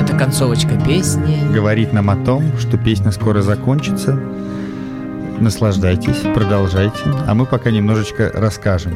Это 0.00 0.16
концовочка 0.16 0.78
песни. 0.86 1.52
говорит 1.52 1.92
нам 1.92 2.10
о 2.10 2.16
том, 2.16 2.44
что 2.58 2.78
песня 2.78 3.10
скоро 3.10 3.42
закончится. 3.42 4.18
Наслаждайтесь, 5.40 6.18
продолжайте, 6.34 7.00
а 7.26 7.34
мы 7.34 7.46
пока 7.46 7.70
немножечко 7.70 8.30
расскажем. 8.32 8.94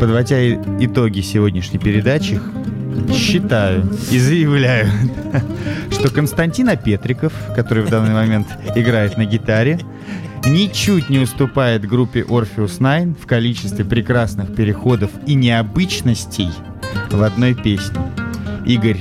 Подводя 0.00 0.36
итоги 0.50 1.20
сегодняшней 1.20 1.78
передачи, 1.78 2.40
считаю 3.12 3.82
и 4.10 4.18
заявляю, 4.18 4.88
что 5.90 6.10
Константин 6.10 6.68
Апетриков, 6.68 7.32
который 7.54 7.82
в 7.82 7.90
данный 7.90 8.14
момент 8.14 8.46
играет 8.74 9.18
на 9.18 9.26
гитаре, 9.26 9.80
ничуть 10.46 11.10
не 11.10 11.18
уступает 11.18 11.86
группе 11.86 12.20
Orpheus 12.22 12.78
Nine 12.78 13.14
в 13.20 13.26
количестве 13.26 13.84
прекрасных 13.84 14.54
переходов 14.54 15.10
и 15.26 15.34
необычностей 15.34 16.50
в 17.12 17.22
одной 17.22 17.54
песне. 17.54 18.00
Игорь, 18.64 19.00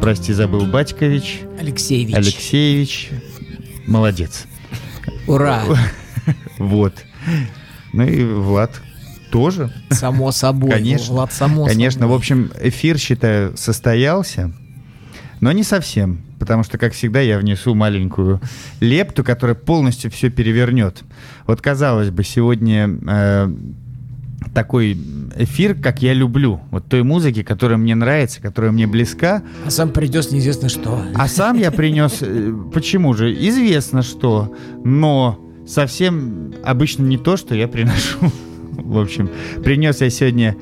прости, 0.00 0.32
забыл 0.32 0.66
Батькович, 0.66 1.40
Алексеевич. 1.58 2.14
Алексеевич, 2.14 3.10
молодец. 3.86 4.46
Ура! 5.26 5.62
Вот. 6.58 6.94
Ну 7.92 8.04
и 8.04 8.24
Влад 8.24 8.80
тоже. 9.30 9.72
Само 9.90 10.30
собой. 10.30 10.70
Конечно. 10.70 11.12
Влад, 11.12 11.32
само 11.32 11.66
Конечно, 11.66 12.02
собой. 12.02 12.14
в 12.14 12.18
общем, 12.18 12.50
эфир, 12.60 12.96
считаю, 12.98 13.56
состоялся, 13.56 14.52
но 15.40 15.50
не 15.52 15.64
совсем, 15.64 16.22
потому 16.38 16.62
что, 16.62 16.78
как 16.78 16.92
всегда, 16.92 17.20
я 17.20 17.38
внесу 17.38 17.74
маленькую 17.74 18.40
лепту, 18.80 19.24
которая 19.24 19.56
полностью 19.56 20.10
все 20.10 20.30
перевернет. 20.30 21.02
Вот, 21.46 21.60
казалось 21.60 22.10
бы, 22.10 22.22
сегодня 22.24 22.88
э, 23.06 23.54
такой 24.54 24.96
эфир, 25.36 25.74
как 25.74 26.00
я 26.02 26.12
люблю, 26.14 26.60
вот 26.70 26.86
той 26.88 27.02
музыки, 27.02 27.42
которая 27.42 27.76
мне 27.76 27.94
нравится, 27.94 28.40
которая 28.40 28.70
мне 28.72 28.86
близка, 28.86 29.42
А 29.66 29.70
сам 29.70 29.90
придет 29.90 30.30
неизвестно 30.32 30.68
что. 30.68 31.02
а 31.14 31.28
сам 31.28 31.58
я 31.58 31.70
принес, 31.70 32.18
э, 32.20 32.52
почему 32.72 33.14
же, 33.14 33.32
известно 33.48 34.02
что, 34.02 34.54
но 34.84 35.38
совсем 35.66 36.54
обычно 36.62 37.02
не 37.04 37.18
то, 37.18 37.36
что 37.36 37.54
я 37.54 37.68
приношу. 37.68 38.18
В 38.72 38.98
общем, 38.98 39.28
принес 39.64 40.00
я 40.00 40.10
сегодня 40.10 40.56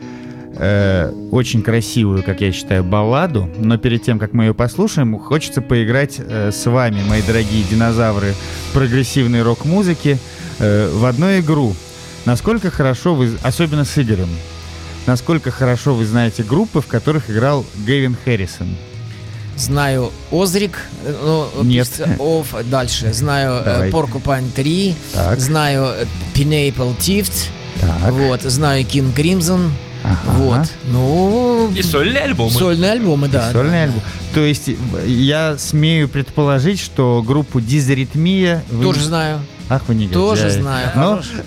э, 0.56 1.10
очень 1.30 1.62
красивую, 1.62 2.22
как 2.22 2.40
я 2.40 2.52
считаю, 2.52 2.84
балладу, 2.84 3.48
но 3.58 3.78
перед 3.78 4.02
тем, 4.02 4.18
как 4.18 4.32
мы 4.32 4.44
ее 4.44 4.54
послушаем, 4.54 5.18
хочется 5.18 5.60
поиграть 5.60 6.16
э, 6.18 6.50
с 6.52 6.66
вами, 6.66 7.00
мои 7.08 7.22
дорогие 7.22 7.64
динозавры 7.70 8.34
прогрессивной 8.72 9.42
рок-музыки, 9.42 10.18
э, 10.58 10.90
в 10.94 11.04
одну 11.04 11.38
игру. 11.38 11.74
Насколько 12.24 12.70
хорошо 12.70 13.14
вы, 13.14 13.36
особенно 13.42 13.84
с 13.84 13.98
Игорем, 13.98 14.28
насколько 15.06 15.50
хорошо 15.50 15.94
вы 15.94 16.04
знаете 16.06 16.42
группы, 16.42 16.80
в 16.80 16.86
которых 16.86 17.30
играл 17.30 17.64
Гэвин 17.86 18.16
Хэррисон. 18.24 18.76
Знаю 19.56 20.10
Озрик, 20.30 20.78
э, 21.04 21.48
ну, 21.56 21.62
Нет. 21.64 21.86
пишется 21.88 22.16
Оф, 22.18 22.54
дальше. 22.70 23.12
Знаю 23.12 23.62
Давай. 23.64 23.90
Поркупайн 23.90 24.50
3, 24.50 24.94
Так. 25.12 25.40
знаю 25.40 25.84
э, 25.94 26.04
Pineapple 26.34 26.96
Tift, 26.96 27.48
Так. 27.80 28.12
вот, 28.12 28.42
знаю 28.42 28.82
King 28.84 29.14
Crimson, 29.14 29.68
Ага. 30.04 30.18
вот. 30.38 30.68
Ну, 30.90 31.70
И 31.76 31.82
сольные 31.82 32.22
альбомы. 32.22 32.50
сольные 32.50 32.92
альбомы, 32.92 33.28
да. 33.28 33.52
Сольный 33.52 33.84
альбом. 33.84 34.00
То 34.32 34.40
есть 34.40 34.68
э, 34.70 34.74
я 35.06 35.58
смею 35.58 36.08
предположить, 36.08 36.80
что 36.80 37.22
группу 37.24 37.60
Дизаритмия... 37.60 38.64
вы- 38.70 38.82
Тоже 38.84 39.04
знаю, 39.04 39.40
Ах, 39.74 39.82
вы 39.88 39.94
негодяй. 39.94 40.14
тоже 40.14 40.50
знаю. 40.50 40.90
Но, 40.94 41.02
Хорош. 41.10 41.26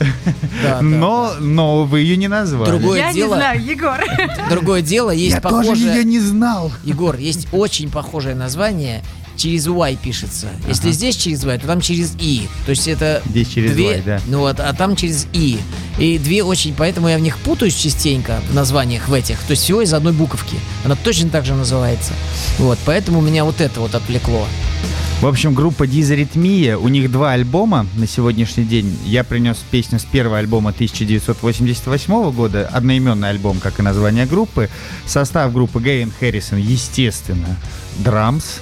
Да, 0.64 0.76
да, 0.78 0.82
но, 0.82 1.34
но 1.40 1.84
вы 1.84 2.00
ее 2.02 2.18
не 2.18 2.28
назвали. 2.28 2.70
Другое 2.70 3.00
Я 3.00 3.14
дело- 3.14 3.36
не 3.36 3.40
знаю, 3.40 3.64
Егор. 3.66 4.00
Другое 4.50 4.82
дело, 4.82 5.12
есть 5.12 5.36
Я 5.36 5.42
похожее... 5.42 5.70
тоже 5.76 5.86
ее 5.90 6.04
не 6.04 6.20
знал. 6.20 6.72
Егор, 6.84 7.16
есть 7.18 7.48
очень 7.52 7.90
похожее 7.90 8.36
название. 8.36 9.04
Через 9.38 9.68
Y 9.68 9.98
пишется. 10.02 10.48
Если 10.66 10.92
здесь 10.92 11.18
через 11.18 11.44
Y, 11.44 11.60
то 11.60 11.68
там 11.68 11.82
через 11.82 12.14
И. 12.20 12.48
То 12.66 12.70
есть 12.70 12.88
это 12.88 13.22
Здесь 13.26 13.50
через 13.50 13.74
две, 13.74 13.98
Y, 13.98 14.04
да. 14.06 14.22
Ну 14.28 14.40
вот, 14.40 14.62
а 14.62 14.72
там 14.74 14.96
через 14.96 15.28
И. 15.34 15.60
И 16.00 16.18
две 16.18 16.42
очень, 16.42 16.74
поэтому 16.74 17.10
я 17.10 17.18
в 17.18 17.22
них 17.22 17.38
путаюсь 17.40 17.76
частенько 17.76 18.40
в 18.50 18.56
названиях 18.56 19.10
в 19.10 19.14
этих. 19.14 19.38
То 19.40 19.52
есть 19.52 19.64
всего 19.64 19.82
из 19.82 19.94
одной 19.94 20.14
буковки. 20.14 20.56
Она 20.86 20.96
точно 20.96 21.30
так 21.30 21.44
же 21.46 21.54
называется. 21.54 22.14
Вот, 22.60 22.80
поэтому 22.86 23.20
меня 23.20 23.44
вот 23.44 23.60
это 23.60 23.82
вот 23.82 23.94
отвлекло. 23.94 24.48
В 25.22 25.28
общем, 25.28 25.56
группа 25.56 25.88
Дизаритмия, 25.88 26.78
у 26.78 26.88
них 26.88 27.12
два 27.12 27.32
альбома 27.32 27.88
на 27.96 28.06
сегодняшний 28.06 28.64
день. 28.66 28.96
Я 29.06 29.24
принес 29.24 29.58
песню 29.72 29.98
с 29.98 30.04
первого 30.04 30.38
альбома 30.38 30.70
1988 30.70 32.32
года, 32.32 32.70
одноименный 32.72 33.30
альбом, 33.30 33.60
как 33.60 33.80
и 33.80 33.82
название 33.82 34.26
группы. 34.26 34.70
Состав 35.08 35.52
группы 35.52 35.82
Гейн 35.82 36.12
Хэррисон, 36.12 36.60
естественно, 36.60 37.58
драмс. 37.98 38.60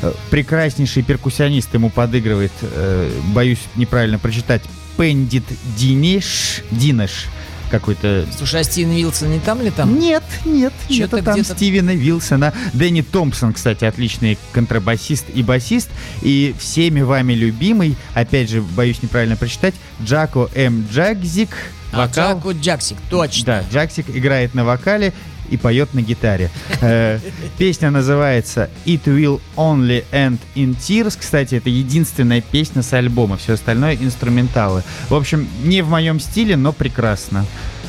Э, 0.00 0.12
Прекраснейший 0.30 1.02
перкуссионист 1.02 1.74
ему 1.74 1.90
подыгрывает, 1.90 2.52
э, 2.62 3.10
боюсь 3.34 3.60
неправильно 3.74 4.18
прочитать, 4.18 4.62
Пендит 4.96 5.44
Динеш, 5.76 6.62
Динеш, 6.70 7.26
какой-то 7.70 8.26
Слушай, 8.36 8.60
а 8.60 8.64
Стивен 8.64 8.92
Вилсон 8.92 9.30
не 9.30 9.40
там 9.40 9.60
ли 9.62 9.70
там? 9.70 9.98
нет, 9.98 10.22
нет, 10.44 10.72
нет, 10.88 11.10
там 11.10 11.34
где-то- 11.34 11.54
Стивена 11.54 11.92
Вилсона. 11.94 12.52
Дэнни 12.72 13.02
Томпсон, 13.02 13.52
кстати, 13.52 13.84
отличный 13.84 14.38
контрабасист 14.52 15.26
и 15.34 15.42
басист. 15.42 15.88
И 16.22 16.54
всеми 16.58 17.00
вами 17.02 17.32
любимый, 17.34 17.96
опять 18.14 18.50
же, 18.50 18.62
боюсь 18.62 19.02
неправильно 19.02 19.36
прочитать, 19.36 19.74
Джако 20.02 20.48
М. 20.54 20.86
Джагзик. 20.92 21.50
А, 21.92 22.06
Вокал. 22.06 22.38
Джако 22.38 22.50
Джаксик, 22.52 22.96
точно. 23.10 23.44
Да, 23.46 23.64
Джаксик 23.72 24.06
играет 24.10 24.54
на 24.54 24.64
вокале 24.64 25.12
и 25.48 25.56
поет 25.56 25.94
на 25.94 26.02
гитаре. 26.02 26.50
Э, 26.80 27.18
Песня 27.58 27.90
называется 27.90 28.70
It 28.84 29.04
Will 29.04 29.40
Only 29.56 30.04
End 30.12 30.38
in 30.54 30.76
Tears. 30.76 31.16
Кстати, 31.18 31.56
это 31.56 31.70
единственная 31.70 32.40
песня 32.40 32.82
с 32.82 32.92
альбома. 32.92 33.36
Все 33.36 33.54
остальное 33.54 33.96
инструменталы. 33.96 34.82
В 35.08 35.14
общем, 35.14 35.48
не 35.64 35.82
в 35.82 35.88
моем 35.88 36.20
стиле, 36.20 36.56
но 36.56 36.72
прекрасно. 36.72 37.46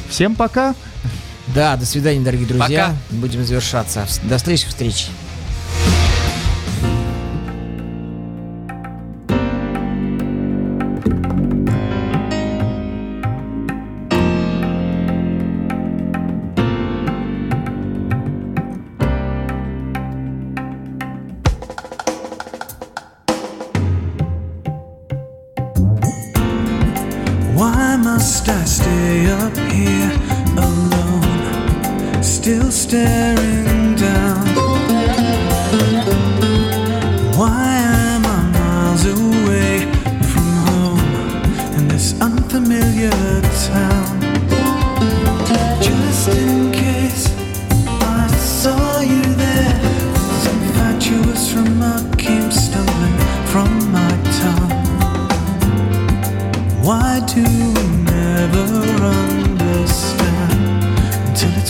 Всем 0.09 0.35
пока. 0.35 0.75
Да, 1.47 1.75
до 1.75 1.85
свидания, 1.85 2.19
дорогие 2.21 2.47
друзья. 2.47 2.87
Пока. 2.87 2.95
Будем 3.11 3.45
завершаться. 3.45 4.05
До 4.23 4.37
следующих 4.37 4.69
встреч. 4.69 5.07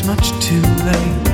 Much 0.07 0.29
too 0.39 0.61
late? 0.85 1.26